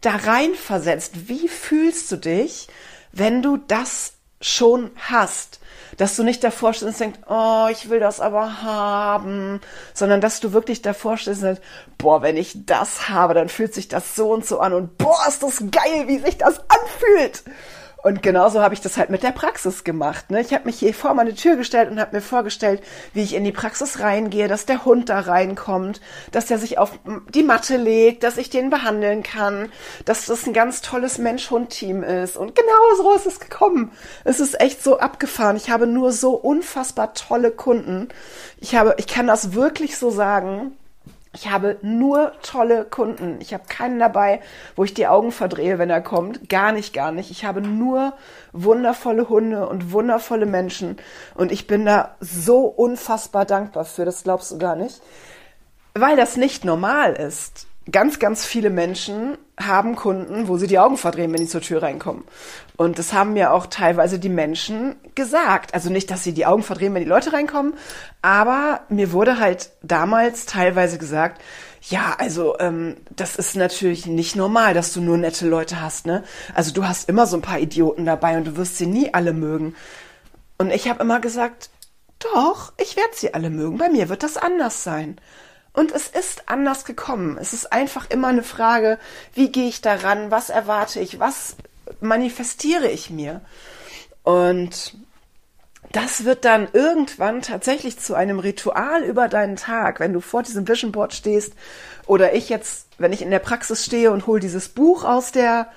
da 0.00 0.16
reinversetzt. 0.16 1.28
Wie 1.28 1.48
fühlst 1.48 2.10
du 2.10 2.16
dich, 2.16 2.68
wenn 3.12 3.42
du 3.42 3.58
das 3.58 4.14
schon 4.40 4.90
hast? 4.96 5.60
Dass 5.96 6.16
du 6.16 6.22
nicht 6.22 6.42
davor 6.42 6.72
stehst 6.72 6.88
und 6.88 7.00
denkst, 7.00 7.20
oh, 7.28 7.66
ich 7.70 7.90
will 7.90 8.00
das 8.00 8.20
aber 8.20 8.62
haben, 8.62 9.60
sondern 9.94 10.20
dass 10.20 10.40
du 10.40 10.52
wirklich 10.52 10.82
davor 10.82 11.16
stehst 11.16 11.42
und 11.42 11.46
denkst, 11.46 11.62
boah, 11.98 12.22
wenn 12.22 12.36
ich 12.36 12.66
das 12.66 13.08
habe, 13.08 13.34
dann 13.34 13.48
fühlt 13.48 13.74
sich 13.74 13.88
das 13.88 14.16
so 14.16 14.30
und 14.32 14.46
so 14.46 14.60
an 14.60 14.72
und 14.72 14.98
boah, 14.98 15.18
ist 15.28 15.42
das 15.42 15.62
geil, 15.70 16.06
wie 16.06 16.18
sich 16.18 16.38
das 16.38 16.60
anfühlt. 16.68 17.42
Und 18.02 18.20
genauso 18.20 18.60
habe 18.60 18.74
ich 18.74 18.80
das 18.80 18.96
halt 18.96 19.10
mit 19.10 19.22
der 19.22 19.30
Praxis 19.30 19.84
gemacht. 19.84 20.30
Ne? 20.30 20.40
Ich 20.40 20.52
habe 20.52 20.64
mich 20.64 20.78
hier 20.78 20.92
vor 20.92 21.14
meine 21.14 21.34
Tür 21.34 21.54
gestellt 21.54 21.88
und 21.90 22.00
habe 22.00 22.16
mir 22.16 22.20
vorgestellt, 22.20 22.82
wie 23.14 23.22
ich 23.22 23.34
in 23.34 23.44
die 23.44 23.52
Praxis 23.52 24.00
reingehe, 24.00 24.48
dass 24.48 24.66
der 24.66 24.84
Hund 24.84 25.08
da 25.08 25.20
reinkommt, 25.20 26.00
dass 26.32 26.46
der 26.46 26.58
sich 26.58 26.78
auf 26.78 26.98
die 27.32 27.44
Matte 27.44 27.76
legt, 27.76 28.24
dass 28.24 28.38
ich 28.38 28.50
den 28.50 28.70
behandeln 28.70 29.22
kann, 29.22 29.70
dass 30.04 30.26
das 30.26 30.46
ein 30.46 30.52
ganz 30.52 30.80
tolles 30.80 31.18
Mensch-Hund-Team 31.18 32.02
ist. 32.02 32.36
Und 32.36 32.56
genau 32.56 32.96
so 32.96 33.14
ist 33.14 33.26
es 33.26 33.38
gekommen. 33.38 33.92
Es 34.24 34.40
ist 34.40 34.60
echt 34.60 34.82
so 34.82 34.98
abgefahren. 34.98 35.56
Ich 35.56 35.70
habe 35.70 35.86
nur 35.86 36.10
so 36.10 36.32
unfassbar 36.34 37.14
tolle 37.14 37.52
Kunden. 37.52 38.08
Ich 38.58 38.74
habe, 38.74 38.96
ich 38.98 39.06
kann 39.06 39.28
das 39.28 39.54
wirklich 39.54 39.96
so 39.96 40.10
sagen. 40.10 40.76
Ich 41.34 41.50
habe 41.50 41.78
nur 41.80 42.32
tolle 42.42 42.84
Kunden. 42.84 43.40
Ich 43.40 43.54
habe 43.54 43.64
keinen 43.66 43.98
dabei, 43.98 44.40
wo 44.76 44.84
ich 44.84 44.92
die 44.92 45.06
Augen 45.06 45.32
verdrehe, 45.32 45.78
wenn 45.78 45.88
er 45.88 46.02
kommt. 46.02 46.50
Gar 46.50 46.72
nicht, 46.72 46.92
gar 46.92 47.10
nicht. 47.10 47.30
Ich 47.30 47.46
habe 47.46 47.62
nur 47.62 48.12
wundervolle 48.52 49.30
Hunde 49.30 49.66
und 49.66 49.92
wundervolle 49.92 50.44
Menschen. 50.44 50.98
Und 51.34 51.50
ich 51.50 51.66
bin 51.66 51.86
da 51.86 52.16
so 52.20 52.66
unfassbar 52.66 53.46
dankbar 53.46 53.86
für. 53.86 54.04
Das 54.04 54.24
glaubst 54.24 54.50
du 54.50 54.58
gar 54.58 54.76
nicht. 54.76 55.00
Weil 55.94 56.16
das 56.16 56.36
nicht 56.36 56.66
normal 56.66 57.14
ist 57.14 57.66
ganz, 57.90 58.18
ganz 58.18 58.44
viele 58.44 58.70
Menschen 58.70 59.36
haben 59.58 59.96
Kunden, 59.96 60.48
wo 60.48 60.56
sie 60.56 60.66
die 60.66 60.78
Augen 60.78 60.96
verdrehen, 60.96 61.32
wenn 61.32 61.40
die 61.40 61.48
zur 61.48 61.60
Tür 61.60 61.82
reinkommen. 61.82 62.24
Und 62.76 62.98
das 62.98 63.12
haben 63.12 63.32
mir 63.32 63.52
auch 63.52 63.66
teilweise 63.66 64.18
die 64.18 64.28
Menschen 64.28 64.96
gesagt. 65.14 65.74
Also 65.74 65.90
nicht, 65.90 66.10
dass 66.10 66.24
sie 66.24 66.32
die 66.32 66.46
Augen 66.46 66.62
verdrehen, 66.62 66.94
wenn 66.94 67.02
die 67.02 67.08
Leute 67.08 67.32
reinkommen, 67.32 67.74
aber 68.22 68.80
mir 68.88 69.12
wurde 69.12 69.38
halt 69.38 69.70
damals 69.82 70.46
teilweise 70.46 70.98
gesagt, 70.98 71.42
ja, 71.88 72.14
also 72.18 72.56
ähm, 72.60 72.96
das 73.10 73.34
ist 73.36 73.56
natürlich 73.56 74.06
nicht 74.06 74.36
normal, 74.36 74.72
dass 74.72 74.92
du 74.92 75.00
nur 75.00 75.18
nette 75.18 75.48
Leute 75.48 75.80
hast, 75.80 76.06
ne? 76.06 76.22
Also 76.54 76.72
du 76.72 76.86
hast 76.86 77.08
immer 77.08 77.26
so 77.26 77.36
ein 77.36 77.42
paar 77.42 77.58
Idioten 77.58 78.06
dabei 78.06 78.36
und 78.36 78.46
du 78.46 78.56
wirst 78.56 78.78
sie 78.78 78.86
nie 78.86 79.12
alle 79.12 79.32
mögen. 79.32 79.74
Und 80.58 80.70
ich 80.70 80.88
habe 80.88 81.02
immer 81.02 81.18
gesagt, 81.18 81.70
doch, 82.20 82.72
ich 82.78 82.96
werde 82.96 83.14
sie 83.14 83.34
alle 83.34 83.50
mögen. 83.50 83.78
Bei 83.78 83.88
mir 83.88 84.08
wird 84.08 84.22
das 84.22 84.36
anders 84.36 84.84
sein. 84.84 85.16
Und 85.74 85.92
es 85.92 86.08
ist 86.08 86.48
anders 86.48 86.84
gekommen. 86.84 87.38
Es 87.40 87.52
ist 87.52 87.72
einfach 87.72 88.10
immer 88.10 88.28
eine 88.28 88.42
Frage, 88.42 88.98
wie 89.34 89.50
gehe 89.50 89.68
ich 89.68 89.80
daran, 89.80 90.30
was 90.30 90.50
erwarte 90.50 91.00
ich, 91.00 91.18
was 91.18 91.56
manifestiere 92.00 92.88
ich 92.88 93.10
mir. 93.10 93.40
Und 94.22 94.94
das 95.92 96.24
wird 96.24 96.44
dann 96.44 96.68
irgendwann 96.72 97.42
tatsächlich 97.42 97.98
zu 97.98 98.14
einem 98.14 98.38
Ritual 98.38 99.02
über 99.02 99.28
deinen 99.28 99.56
Tag, 99.56 100.00
wenn 100.00 100.12
du 100.12 100.20
vor 100.20 100.42
diesem 100.42 100.68
Vision 100.68 100.92
Board 100.92 101.14
stehst 101.14 101.54
oder 102.06 102.34
ich 102.34 102.48
jetzt, 102.48 102.86
wenn 102.98 103.12
ich 103.12 103.22
in 103.22 103.30
der 103.30 103.40
Praxis 103.40 103.84
stehe 103.84 104.10
und 104.10 104.26
hole 104.26 104.40
dieses 104.40 104.68
Buch 104.68 105.04
aus 105.04 105.32
der 105.32 105.68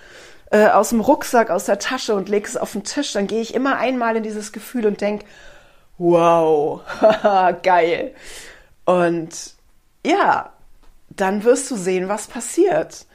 äh, 0.51 0.67
aus 0.67 0.89
dem 0.89 1.01
Rucksack, 1.01 1.49
aus 1.49 1.65
der 1.65 1.79
Tasche 1.79 2.15
und 2.15 2.29
lege 2.29 2.47
es 2.47 2.55
auf 2.55 2.73
den 2.73 2.83
Tisch, 2.83 3.13
dann 3.13 3.27
gehe 3.27 3.41
ich 3.41 3.53
immer 3.55 3.77
einmal 3.77 4.15
in 4.15 4.23
dieses 4.23 4.51
Gefühl 4.51 4.85
und 4.85 5.01
denk, 5.01 5.23
wow, 5.97 6.81
geil. 7.63 8.13
Und 8.85 9.54
ja, 10.05 10.51
dann 11.09 11.43
wirst 11.43 11.69
du 11.71 11.75
sehen, 11.75 12.09
was 12.09 12.27
passiert. 12.27 13.05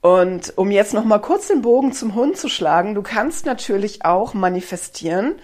Und 0.00 0.56
um 0.56 0.70
jetzt 0.70 0.94
noch 0.94 1.04
mal 1.04 1.18
kurz 1.18 1.48
den 1.48 1.60
Bogen 1.60 1.92
zum 1.92 2.14
Hund 2.14 2.36
zu 2.36 2.48
schlagen, 2.48 2.94
du 2.94 3.02
kannst 3.02 3.44
natürlich 3.44 4.04
auch 4.04 4.32
manifestieren, 4.32 5.34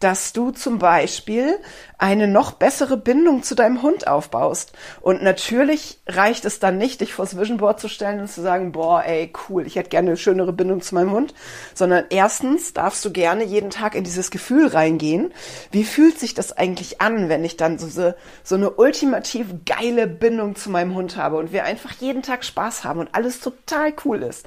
dass 0.00 0.32
du 0.32 0.50
zum 0.50 0.78
Beispiel 0.78 1.58
eine 1.98 2.28
noch 2.28 2.52
bessere 2.52 2.98
Bindung 2.98 3.42
zu 3.42 3.54
deinem 3.54 3.80
Hund 3.82 4.06
aufbaust. 4.06 4.72
Und 5.00 5.22
natürlich 5.22 5.98
reicht 6.06 6.44
es 6.44 6.58
dann 6.58 6.76
nicht, 6.76 7.00
dich 7.00 7.14
vors 7.14 7.38
Vision 7.38 7.56
Board 7.56 7.80
zu 7.80 7.88
stellen 7.88 8.20
und 8.20 8.30
zu 8.30 8.42
sagen, 8.42 8.72
boah, 8.72 9.02
ey, 9.04 9.32
cool, 9.48 9.66
ich 9.66 9.76
hätte 9.76 9.88
gerne 9.88 10.10
eine 10.10 10.16
schönere 10.18 10.52
Bindung 10.52 10.82
zu 10.82 10.94
meinem 10.94 11.12
Hund, 11.12 11.32
sondern 11.74 12.04
erstens 12.10 12.74
darfst 12.74 13.04
du 13.04 13.10
gerne 13.10 13.44
jeden 13.44 13.70
Tag 13.70 13.94
in 13.94 14.04
dieses 14.04 14.30
Gefühl 14.30 14.66
reingehen. 14.66 15.32
Wie 15.70 15.84
fühlt 15.84 16.18
sich 16.18 16.34
das 16.34 16.52
eigentlich 16.52 17.00
an, 17.00 17.30
wenn 17.30 17.44
ich 17.44 17.56
dann 17.56 17.78
so, 17.78 18.12
so 18.42 18.54
eine 18.54 18.70
ultimativ 18.70 19.46
geile 19.64 20.06
Bindung 20.06 20.56
zu 20.56 20.70
meinem 20.70 20.94
Hund 20.94 21.16
habe 21.16 21.36
und 21.36 21.52
wir 21.52 21.64
einfach 21.64 21.92
jeden 21.92 22.22
Tag 22.22 22.44
Spaß 22.44 22.84
haben 22.84 23.00
und 23.00 23.14
alles 23.14 23.40
total 23.40 23.94
cool 24.04 24.22
ist. 24.22 24.46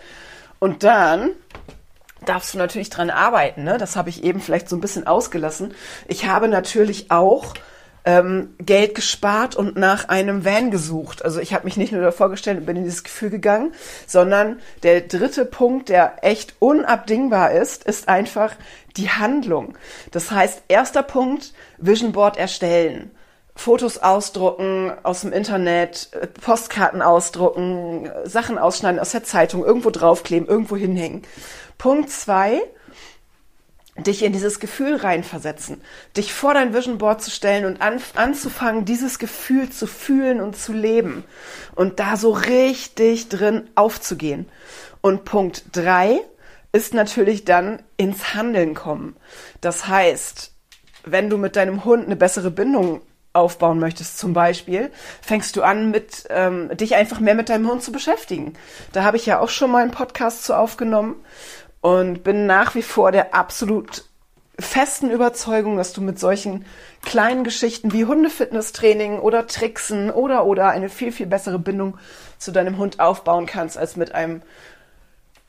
Und 0.60 0.84
dann 0.84 1.32
darfst 2.26 2.54
du 2.54 2.58
natürlich 2.58 2.90
dran 2.90 3.10
arbeiten. 3.10 3.64
Ne? 3.64 3.78
Das 3.78 3.96
habe 3.96 4.10
ich 4.10 4.24
eben 4.24 4.42
vielleicht 4.42 4.70
so 4.70 4.76
ein 4.76 4.82
bisschen 4.82 5.08
ausgelassen. 5.08 5.74
Ich 6.08 6.28
habe 6.28 6.48
natürlich 6.48 7.12
auch 7.12 7.54
ähm, 8.06 8.56
Geld 8.60 8.96
gespart 8.96 9.56
und 9.56 9.76
nach 9.76 10.10
einem 10.10 10.46
Van 10.46 10.72
gesucht. 10.72 11.24
Also 11.24 11.40
ich 11.40 11.54
habe 11.54 11.66
mich 11.66 11.78
nicht 11.78 11.92
nur 11.92 12.02
davor 12.02 12.30
gestellt 12.30 12.60
und 12.60 12.66
bin 12.66 12.78
in 12.78 12.84
dieses 12.84 13.04
Gefühl 13.04 13.30
gegangen, 13.30 13.74
sondern 14.08 14.60
der 14.84 15.02
dritte 15.02 15.46
Punkt, 15.46 15.90
der 15.90 16.24
echt 16.24 16.56
unabdingbar 16.60 17.52
ist, 17.52 17.84
ist 17.84 18.08
einfach 18.08 18.54
die 18.98 19.10
Handlung. 19.10 19.78
Das 20.12 20.32
heißt, 20.32 20.64
erster 20.68 21.04
Punkt, 21.04 21.54
Vision 21.78 22.12
Board 22.12 22.38
erstellen. 22.38 23.12
Fotos 23.56 23.98
ausdrucken 23.98 24.94
aus 25.04 25.22
dem 25.22 25.34
Internet, 25.34 26.10
äh, 26.14 26.28
Postkarten 26.28 27.02
ausdrucken, 27.02 28.10
Sachen 28.24 28.58
ausschneiden 28.58 29.02
aus 29.02 29.12
der 29.12 29.26
Zeitung, 29.26 29.66
irgendwo 29.66 29.90
draufkleben, 29.90 30.48
irgendwo 30.48 30.78
hinhängen. 30.78 31.24
Punkt 31.80 32.10
zwei, 32.12 32.62
dich 33.96 34.22
in 34.22 34.34
dieses 34.34 34.60
Gefühl 34.60 34.98
reinversetzen, 34.98 35.82
dich 36.16 36.34
vor 36.34 36.54
dein 36.54 36.74
Vision 36.74 36.98
Board 36.98 37.22
zu 37.22 37.32
stellen 37.32 37.66
und 37.66 37.82
an, 37.82 38.02
anzufangen, 38.16 38.84
dieses 38.84 39.18
Gefühl 39.18 39.70
zu 39.70 39.88
fühlen 39.88 40.42
und 40.42 40.58
zu 40.58 40.74
leben 40.74 41.24
und 41.76 42.02
da 42.02 42.18
so 42.18 42.32
richtig 42.32 43.30
drin 43.30 43.70
aufzugehen. 43.76 44.48
Und 45.00 45.24
Punkt 45.24 45.64
drei 45.72 46.20
ist 46.74 46.94
natürlich 46.94 47.46
dann 47.46 47.82
ins 47.96 48.34
Handeln 48.34 48.76
kommen. 48.76 49.16
Das 49.62 49.88
heißt, 49.88 50.52
wenn 51.06 51.30
du 51.30 51.38
mit 51.38 51.56
deinem 51.56 51.86
Hund 51.86 52.06
eine 52.06 52.18
bessere 52.18 52.52
Bindung 52.52 53.02
aufbauen 53.32 53.80
möchtest, 53.80 54.18
zum 54.18 54.34
Beispiel, 54.34 54.92
fängst 55.22 55.56
du 55.56 55.62
an, 55.62 55.92
mit 55.92 56.26
ähm, 56.30 56.76
dich 56.76 56.96
einfach 56.96 57.22
mehr 57.22 57.36
mit 57.36 57.48
deinem 57.48 57.70
Hund 57.70 57.84
zu 57.84 57.94
beschäftigen. 57.94 58.54
Da 58.92 59.04
habe 59.04 59.18
ich 59.18 59.26
ja 59.26 59.40
auch 59.40 59.50
schon 59.50 59.72
mal 59.72 59.84
einen 59.84 59.92
Podcast 59.92 60.44
zu 60.44 60.58
aufgenommen 60.58 61.16
und 61.82 62.24
bin 62.24 62.46
nach 62.46 62.76
wie 62.76 62.82
vor 62.82 63.12
der 63.12 63.34
absolut 63.34 64.06
festen 64.60 65.10
Überzeugung, 65.10 65.78
dass 65.78 65.94
du 65.94 66.02
mit 66.02 66.20
solchen 66.20 66.66
kleinen 67.02 67.44
Geschichten 67.44 67.94
wie 67.94 68.06
Hundefitnesstraining 68.06 69.20
oder 69.20 69.48
Tricksen 69.48 70.12
oder 70.12 70.46
oder 70.46 70.70
eine 70.70 70.90
viel 70.90 71.12
viel 71.12 71.28
bessere 71.28 71.60
Bindung 71.60 71.98
zu 72.38 72.52
deinem 72.52 72.78
Hund 72.78 73.00
aufbauen 73.00 73.46
kannst 73.46 73.78
als 73.78 73.96
mit 73.96 74.14
einem 74.14 74.42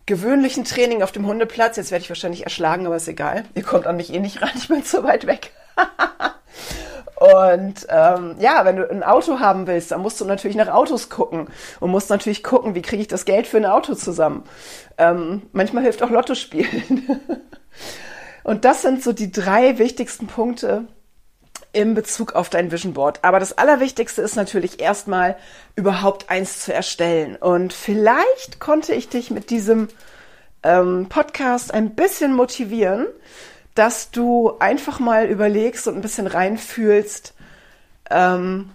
gewöhnlichen 0.06 0.64
Training 0.64 1.02
auf 1.02 1.12
dem 1.12 1.26
Hundeplatz. 1.26 1.76
Jetzt 1.76 1.90
werde 1.90 2.02
ich 2.02 2.10
wahrscheinlich 2.10 2.44
erschlagen, 2.44 2.86
aber 2.86 2.96
ist 2.96 3.08
egal. 3.08 3.44
Ihr 3.54 3.62
kommt 3.62 3.86
an 3.86 3.96
mich 3.96 4.12
eh 4.12 4.20
nicht 4.20 4.42
ran, 4.42 4.50
ich 4.56 4.68
bin 4.68 4.84
zu 4.84 5.02
weit 5.04 5.26
weg. 5.26 5.52
Und 7.20 7.86
ähm, 7.90 8.36
ja, 8.38 8.64
wenn 8.64 8.76
du 8.76 8.90
ein 8.90 9.02
Auto 9.02 9.40
haben 9.40 9.66
willst, 9.66 9.90
dann 9.90 10.00
musst 10.00 10.20
du 10.22 10.24
natürlich 10.24 10.56
nach 10.56 10.68
Autos 10.68 11.10
gucken 11.10 11.48
und 11.78 11.90
musst 11.90 12.08
natürlich 12.08 12.42
gucken, 12.42 12.74
wie 12.74 12.80
kriege 12.80 13.02
ich 13.02 13.08
das 13.08 13.26
Geld 13.26 13.46
für 13.46 13.58
ein 13.58 13.66
Auto 13.66 13.94
zusammen. 13.94 14.44
Ähm, 14.96 15.42
manchmal 15.52 15.82
hilft 15.82 16.02
auch 16.02 16.08
Lotto 16.08 16.34
spielen. 16.34 17.20
und 18.42 18.64
das 18.64 18.80
sind 18.80 19.02
so 19.02 19.12
die 19.12 19.30
drei 19.30 19.78
wichtigsten 19.78 20.28
Punkte, 20.28 20.86
im 21.72 21.94
Bezug 21.94 22.34
auf 22.34 22.48
dein 22.48 22.72
Vision 22.72 22.94
Board. 22.94 23.20
Aber 23.22 23.38
das 23.38 23.56
Allerwichtigste 23.56 24.22
ist 24.22 24.36
natürlich 24.36 24.80
erstmal 24.80 25.36
überhaupt 25.76 26.30
eins 26.30 26.60
zu 26.60 26.72
erstellen. 26.72 27.36
Und 27.36 27.72
vielleicht 27.72 28.60
konnte 28.60 28.94
ich 28.94 29.08
dich 29.08 29.30
mit 29.30 29.50
diesem 29.50 29.88
ähm, 30.62 31.06
Podcast 31.08 31.72
ein 31.72 31.94
bisschen 31.94 32.34
motivieren, 32.34 33.06
dass 33.80 34.10
du 34.10 34.58
einfach 34.58 35.00
mal 35.00 35.24
überlegst 35.24 35.88
und 35.88 35.94
ein 35.94 36.02
bisschen 36.02 36.26
reinfühlst, 36.26 37.32
ähm, 38.10 38.68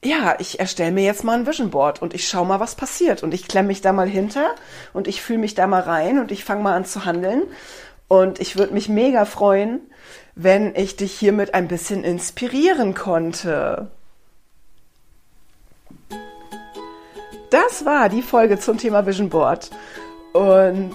ja, 0.00 0.36
ich 0.38 0.60
erstelle 0.60 0.92
mir 0.92 1.02
jetzt 1.02 1.24
mal 1.24 1.36
ein 1.36 1.44
Vision 1.44 1.70
Board 1.70 2.00
und 2.00 2.14
ich 2.14 2.28
schaue 2.28 2.46
mal, 2.46 2.60
was 2.60 2.76
passiert. 2.76 3.24
Und 3.24 3.34
ich 3.34 3.48
klemme 3.48 3.66
mich 3.66 3.80
da 3.80 3.92
mal 3.92 4.06
hinter 4.06 4.54
und 4.92 5.08
ich 5.08 5.20
fühle 5.20 5.40
mich 5.40 5.56
da 5.56 5.66
mal 5.66 5.80
rein 5.80 6.20
und 6.20 6.30
ich 6.30 6.44
fange 6.44 6.62
mal 6.62 6.76
an 6.76 6.84
zu 6.84 7.04
handeln. 7.04 7.42
Und 8.06 8.38
ich 8.38 8.56
würde 8.56 8.74
mich 8.74 8.88
mega 8.88 9.24
freuen, 9.24 9.80
wenn 10.36 10.76
ich 10.76 10.94
dich 10.94 11.12
hiermit 11.12 11.54
ein 11.54 11.66
bisschen 11.66 12.04
inspirieren 12.04 12.94
konnte. 12.94 13.90
Das 17.50 17.84
war 17.84 18.08
die 18.08 18.22
Folge 18.22 18.60
zum 18.60 18.78
Thema 18.78 19.04
Vision 19.04 19.30
Board. 19.30 19.72
Und 20.32 20.94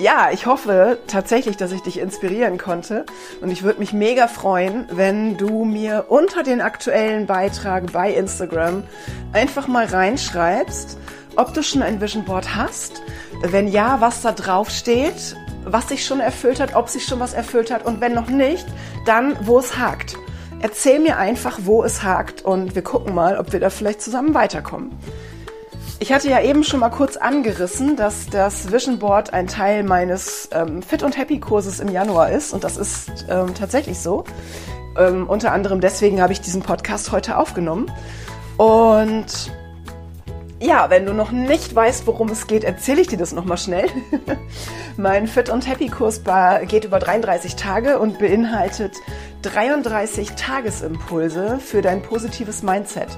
ja, 0.00 0.30
ich 0.32 0.46
hoffe 0.46 0.98
tatsächlich, 1.06 1.56
dass 1.56 1.72
ich 1.72 1.82
dich 1.82 1.98
inspirieren 1.98 2.58
konnte. 2.58 3.04
Und 3.40 3.50
ich 3.50 3.62
würde 3.62 3.78
mich 3.78 3.92
mega 3.92 4.28
freuen, 4.28 4.86
wenn 4.90 5.36
du 5.36 5.64
mir 5.64 6.06
unter 6.08 6.42
den 6.42 6.60
aktuellen 6.60 7.26
Beitrag 7.26 7.92
bei 7.92 8.12
Instagram 8.12 8.82
einfach 9.32 9.68
mal 9.68 9.84
reinschreibst, 9.84 10.98
ob 11.36 11.52
du 11.54 11.62
schon 11.62 11.82
ein 11.82 12.00
Vision 12.00 12.24
Board 12.24 12.56
hast. 12.56 13.02
Wenn 13.42 13.68
ja, 13.68 14.00
was 14.00 14.22
da 14.22 14.32
drauf 14.32 14.70
steht, 14.70 15.36
was 15.64 15.88
sich 15.88 16.04
schon 16.04 16.20
erfüllt 16.20 16.60
hat, 16.60 16.74
ob 16.74 16.88
sich 16.88 17.04
schon 17.04 17.20
was 17.20 17.34
erfüllt 17.34 17.70
hat. 17.70 17.84
Und 17.84 18.00
wenn 18.00 18.14
noch 18.14 18.28
nicht, 18.28 18.66
dann 19.04 19.36
wo 19.46 19.58
es 19.58 19.78
hakt. 19.78 20.16
Erzähl 20.62 20.98
mir 20.98 21.18
einfach, 21.18 21.60
wo 21.62 21.84
es 21.84 22.02
hakt 22.02 22.42
und 22.42 22.74
wir 22.74 22.82
gucken 22.82 23.14
mal, 23.14 23.38
ob 23.38 23.52
wir 23.52 23.60
da 23.60 23.70
vielleicht 23.70 24.02
zusammen 24.02 24.34
weiterkommen. 24.34 24.92
Ich 26.02 26.14
hatte 26.14 26.30
ja 26.30 26.40
eben 26.40 26.64
schon 26.64 26.80
mal 26.80 26.88
kurz 26.88 27.18
angerissen, 27.18 27.94
dass 27.94 28.26
das 28.26 28.72
Vision 28.72 28.98
Board 28.98 29.34
ein 29.34 29.46
Teil 29.46 29.82
meines 29.82 30.48
ähm, 30.50 30.82
Fit 30.82 31.02
und 31.02 31.18
Happy 31.18 31.38
Kurses 31.38 31.78
im 31.78 31.88
Januar 31.88 32.30
ist 32.30 32.54
und 32.54 32.64
das 32.64 32.78
ist 32.78 33.26
ähm, 33.28 33.54
tatsächlich 33.54 33.98
so. 33.98 34.24
Ähm, 34.98 35.28
unter 35.28 35.52
anderem 35.52 35.82
deswegen 35.82 36.22
habe 36.22 36.32
ich 36.32 36.40
diesen 36.40 36.62
Podcast 36.62 37.12
heute 37.12 37.36
aufgenommen. 37.36 37.92
Und 38.56 39.52
ja, 40.58 40.88
wenn 40.88 41.04
du 41.04 41.12
noch 41.12 41.32
nicht 41.32 41.74
weißt, 41.74 42.06
worum 42.06 42.30
es 42.30 42.46
geht, 42.46 42.64
erzähle 42.64 43.02
ich 43.02 43.08
dir 43.08 43.18
das 43.18 43.32
nochmal 43.32 43.58
schnell. 43.58 43.88
mein 44.96 45.26
Fit 45.26 45.50
und 45.50 45.68
Happy 45.68 45.88
Kurs 45.88 46.22
geht 46.66 46.86
über 46.86 46.98
33 46.98 47.56
Tage 47.56 47.98
und 47.98 48.18
beinhaltet 48.18 48.96
33 49.42 50.32
Tagesimpulse 50.32 51.58
für 51.58 51.82
dein 51.82 52.02
positives 52.02 52.62
Mindset. 52.62 53.08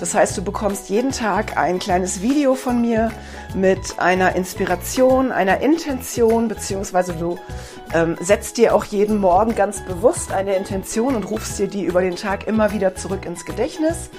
Das 0.00 0.14
heißt, 0.14 0.36
du 0.36 0.42
bekommst 0.42 0.88
jeden 0.88 1.10
Tag 1.10 1.56
ein 1.56 1.78
kleines 1.78 2.22
Video 2.22 2.54
von 2.54 2.80
mir 2.80 3.10
mit 3.54 3.98
einer 3.98 4.36
Inspiration, 4.36 5.32
einer 5.32 5.60
Intention, 5.60 6.48
beziehungsweise 6.48 7.14
du 7.14 7.38
ähm, 7.94 8.16
setzt 8.20 8.56
dir 8.56 8.74
auch 8.74 8.84
jeden 8.84 9.18
Morgen 9.18 9.54
ganz 9.54 9.84
bewusst 9.84 10.32
eine 10.32 10.56
Intention 10.56 11.16
und 11.16 11.30
rufst 11.30 11.58
dir 11.58 11.68
die 11.68 11.84
über 11.84 12.00
den 12.00 12.16
Tag 12.16 12.46
immer 12.46 12.72
wieder 12.72 12.94
zurück 12.94 13.26
ins 13.26 13.44
Gedächtnis. 13.44 14.10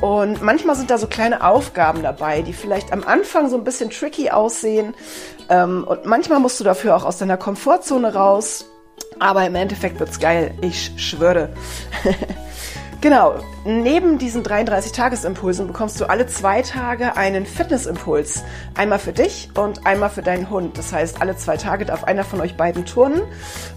Und 0.00 0.42
manchmal 0.42 0.76
sind 0.76 0.90
da 0.90 0.98
so 0.98 1.08
kleine 1.08 1.44
Aufgaben 1.44 2.02
dabei, 2.02 2.42
die 2.42 2.52
vielleicht 2.52 2.92
am 2.92 3.02
Anfang 3.02 3.48
so 3.50 3.56
ein 3.56 3.64
bisschen 3.64 3.90
tricky 3.90 4.30
aussehen. 4.30 4.94
Ähm, 5.48 5.84
und 5.84 6.06
manchmal 6.06 6.38
musst 6.38 6.60
du 6.60 6.64
dafür 6.64 6.94
auch 6.94 7.04
aus 7.04 7.18
deiner 7.18 7.36
Komfortzone 7.36 8.14
raus 8.14 8.66
aber 9.20 9.46
im 9.46 9.54
Endeffekt 9.54 10.00
wird's 10.00 10.20
geil. 10.20 10.54
Ich 10.60 10.92
schwöre. 10.96 11.50
genau. 13.00 13.34
Neben 13.64 14.18
diesen 14.18 14.42
33 14.42 14.92
Tagesimpulsen 14.92 15.66
bekommst 15.66 16.00
du 16.00 16.08
alle 16.08 16.26
zwei 16.26 16.62
Tage 16.62 17.16
einen 17.16 17.44
Fitnessimpuls. 17.44 18.44
Einmal 18.76 18.98
für 18.98 19.12
dich 19.12 19.50
und 19.54 19.86
einmal 19.86 20.10
für 20.10 20.22
deinen 20.22 20.48
Hund. 20.48 20.78
Das 20.78 20.92
heißt, 20.92 21.20
alle 21.20 21.36
zwei 21.36 21.56
Tage 21.56 21.84
darf 21.84 22.04
einer 22.04 22.24
von 22.24 22.40
euch 22.40 22.56
beiden 22.56 22.86
turnen. 22.86 23.22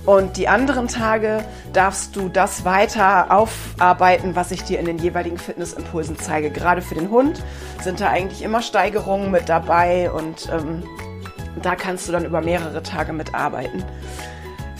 Und 0.06 0.38
die 0.38 0.48
anderen 0.48 0.88
Tage 0.88 1.44
darfst 1.74 2.16
du 2.16 2.30
das 2.30 2.64
weiter 2.64 3.32
aufarbeiten, 3.32 4.36
was 4.36 4.52
ich 4.52 4.64
dir 4.64 4.80
in 4.80 4.86
den 4.86 4.98
jeweiligen 4.98 5.38
Fitnessimpulsen 5.38 6.18
zeige. 6.18 6.52
Gerade 6.52 6.82
für 6.82 6.96
den 6.96 7.10
Hund 7.10 7.44
sind 7.84 8.00
da 8.00 8.10
eigentlich 8.10 8.44
immer 8.44 8.62
Steigerungen 8.62 9.32
mit 9.32 9.50
dabei 9.50 10.12
und 10.12 10.50
ähm, 10.52 10.84
da 11.62 11.76
kannst 11.76 12.08
du 12.08 12.12
dann 12.12 12.26
über 12.26 12.42
mehrere 12.42 12.82
Tage 12.82 13.14
mitarbeiten. 13.14 13.84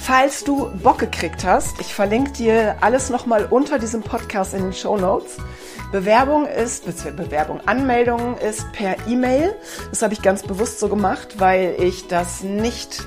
Falls 0.04 0.44
du 0.44 0.72
Bock 0.82 0.98
gekriegt 0.98 1.46
hast, 1.46 1.80
ich 1.80 1.94
verlinke 1.94 2.32
dir 2.32 2.76
alles 2.82 3.12
nochmal 3.12 3.46
unter 3.52 3.78
diesem 3.78 4.02
Podcast 4.02 4.56
in 4.56 4.64
den 4.64 4.74
Show 4.74 4.98
Notes. 4.98 5.38
Bewerbung 5.92 6.48
ist, 6.48 6.86
Bewerbung, 7.16 7.62
Anmeldung 7.68 8.36
ist 8.40 8.72
per 8.72 8.96
E-Mail. 9.08 9.54
Das 9.92 10.02
habe 10.02 10.14
ich 10.14 10.24
ganz 10.24 10.42
bewusst 10.42 10.80
so 10.80 10.90
gemacht, 10.90 11.36
weil 11.40 11.76
ich 11.78 12.08
das 12.08 12.42
nicht 12.42 13.06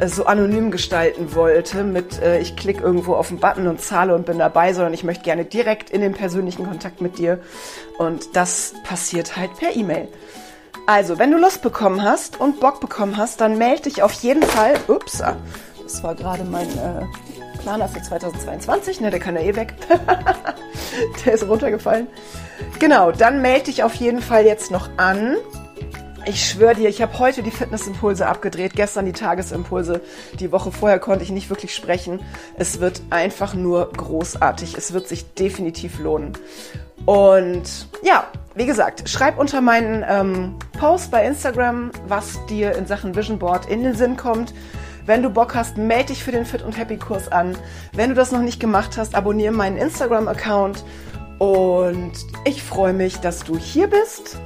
äh, 0.00 0.08
so 0.08 0.26
anonym 0.26 0.72
gestalten 0.72 1.36
wollte 1.36 1.84
mit 1.84 2.20
äh, 2.20 2.40
ich 2.40 2.56
klicke 2.56 2.82
irgendwo 2.82 3.14
auf 3.14 3.28
den 3.28 3.38
Button 3.38 3.68
und 3.68 3.80
zahle 3.80 4.12
und 4.12 4.26
bin 4.26 4.38
dabei, 4.40 4.72
sondern 4.74 4.92
ich 4.92 5.04
möchte 5.04 5.22
gerne 5.22 5.44
direkt 5.44 5.88
in 5.88 6.00
den 6.00 6.14
persönlichen 6.14 6.66
Kontakt 6.66 7.00
mit 7.00 7.16
dir 7.16 7.38
und 7.96 8.34
das 8.34 8.74
passiert 8.82 9.36
halt 9.36 9.56
per 9.56 9.76
E-Mail. 9.76 10.08
Also, 10.86 11.18
wenn 11.18 11.30
du 11.30 11.38
Lust 11.38 11.62
bekommen 11.62 12.02
hast 12.02 12.40
und 12.40 12.60
Bock 12.60 12.80
bekommen 12.80 13.16
hast, 13.16 13.40
dann 13.40 13.56
melde 13.56 13.84
dich 13.84 14.02
auf 14.02 14.12
jeden 14.12 14.42
Fall. 14.42 14.74
Ups, 14.88 15.22
das 15.84 16.02
war 16.02 16.14
gerade 16.14 16.44
mein 16.44 16.68
äh, 16.70 17.04
Planer 17.62 17.88
für 17.88 18.02
2022. 18.02 19.00
Ne, 19.00 19.10
der 19.10 19.20
kann 19.20 19.36
ja 19.36 19.42
eh 19.42 19.54
weg. 19.54 19.74
der 21.24 21.32
ist 21.32 21.46
runtergefallen. 21.46 22.08
Genau, 22.78 23.12
dann 23.12 23.40
melde 23.42 23.66
dich 23.66 23.82
auf 23.82 23.94
jeden 23.94 24.20
Fall 24.20 24.44
jetzt 24.44 24.70
noch 24.70 24.88
an. 24.96 25.36
Ich 26.26 26.48
schwöre 26.48 26.74
dir, 26.74 26.88
ich 26.88 27.02
habe 27.02 27.18
heute 27.18 27.42
die 27.42 27.50
Fitnessimpulse 27.50 28.26
abgedreht, 28.26 28.74
gestern 28.74 29.04
die 29.04 29.12
Tagesimpulse. 29.12 30.00
Die 30.40 30.52
Woche 30.52 30.72
vorher 30.72 30.98
konnte 30.98 31.22
ich 31.22 31.30
nicht 31.30 31.50
wirklich 31.50 31.74
sprechen. 31.74 32.20
Es 32.56 32.80
wird 32.80 33.02
einfach 33.10 33.52
nur 33.54 33.92
großartig. 33.92 34.74
Es 34.76 34.94
wird 34.94 35.06
sich 35.06 35.34
definitiv 35.34 35.98
lohnen. 35.98 36.32
Und 37.04 37.88
ja, 38.02 38.26
wie 38.54 38.64
gesagt, 38.64 39.08
schreib 39.08 39.38
unter 39.38 39.60
meinen 39.60 40.04
ähm, 40.08 40.54
Post 40.78 41.10
bei 41.10 41.26
Instagram, 41.26 41.90
was 42.08 42.38
dir 42.46 42.74
in 42.74 42.86
Sachen 42.86 43.14
Vision 43.14 43.38
Board 43.38 43.66
in 43.66 43.82
den 43.82 43.94
Sinn 43.94 44.16
kommt. 44.16 44.54
Wenn 45.06 45.22
du 45.22 45.30
Bock 45.30 45.54
hast, 45.54 45.76
melde 45.76 46.06
dich 46.06 46.24
für 46.24 46.32
den 46.32 46.46
Fit 46.46 46.62
und 46.62 46.78
Happy 46.78 46.96
Kurs 46.96 47.30
an. 47.30 47.56
Wenn 47.92 48.08
du 48.08 48.14
das 48.14 48.32
noch 48.32 48.40
nicht 48.40 48.60
gemacht 48.60 48.96
hast, 48.96 49.14
abonniere 49.14 49.52
meinen 49.52 49.76
Instagram-Account. 49.76 50.84
Und 51.38 52.12
ich 52.44 52.62
freue 52.62 52.92
mich, 52.92 53.18
dass 53.18 53.44
du 53.44 53.58
hier 53.58 53.88
bist, 53.88 54.38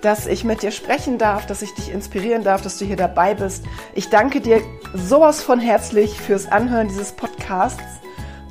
dass 0.00 0.26
ich 0.26 0.44
mit 0.44 0.62
dir 0.62 0.70
sprechen 0.70 1.18
darf, 1.18 1.46
dass 1.46 1.62
ich 1.62 1.74
dich 1.74 1.92
inspirieren 1.92 2.44
darf, 2.44 2.62
dass 2.62 2.78
du 2.78 2.84
hier 2.84 2.96
dabei 2.96 3.34
bist. 3.34 3.64
Ich 3.94 4.08
danke 4.08 4.40
dir 4.40 4.62
sowas 4.94 5.42
von 5.42 5.60
herzlich 5.60 6.18
fürs 6.20 6.46
Anhören 6.46 6.88
dieses 6.88 7.12
Podcasts 7.12 7.82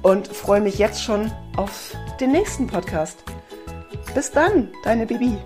und 0.04 0.28
freue 0.28 0.62
mich 0.62 0.78
jetzt 0.78 1.04
schon 1.04 1.32
auf 1.56 1.96
den 2.20 2.34
nächsten 2.34 2.68
Podcast. 2.68 3.24
Bis 4.14 4.32
dann, 4.32 4.70
deine 4.84 5.06
Bibi. 5.06 5.38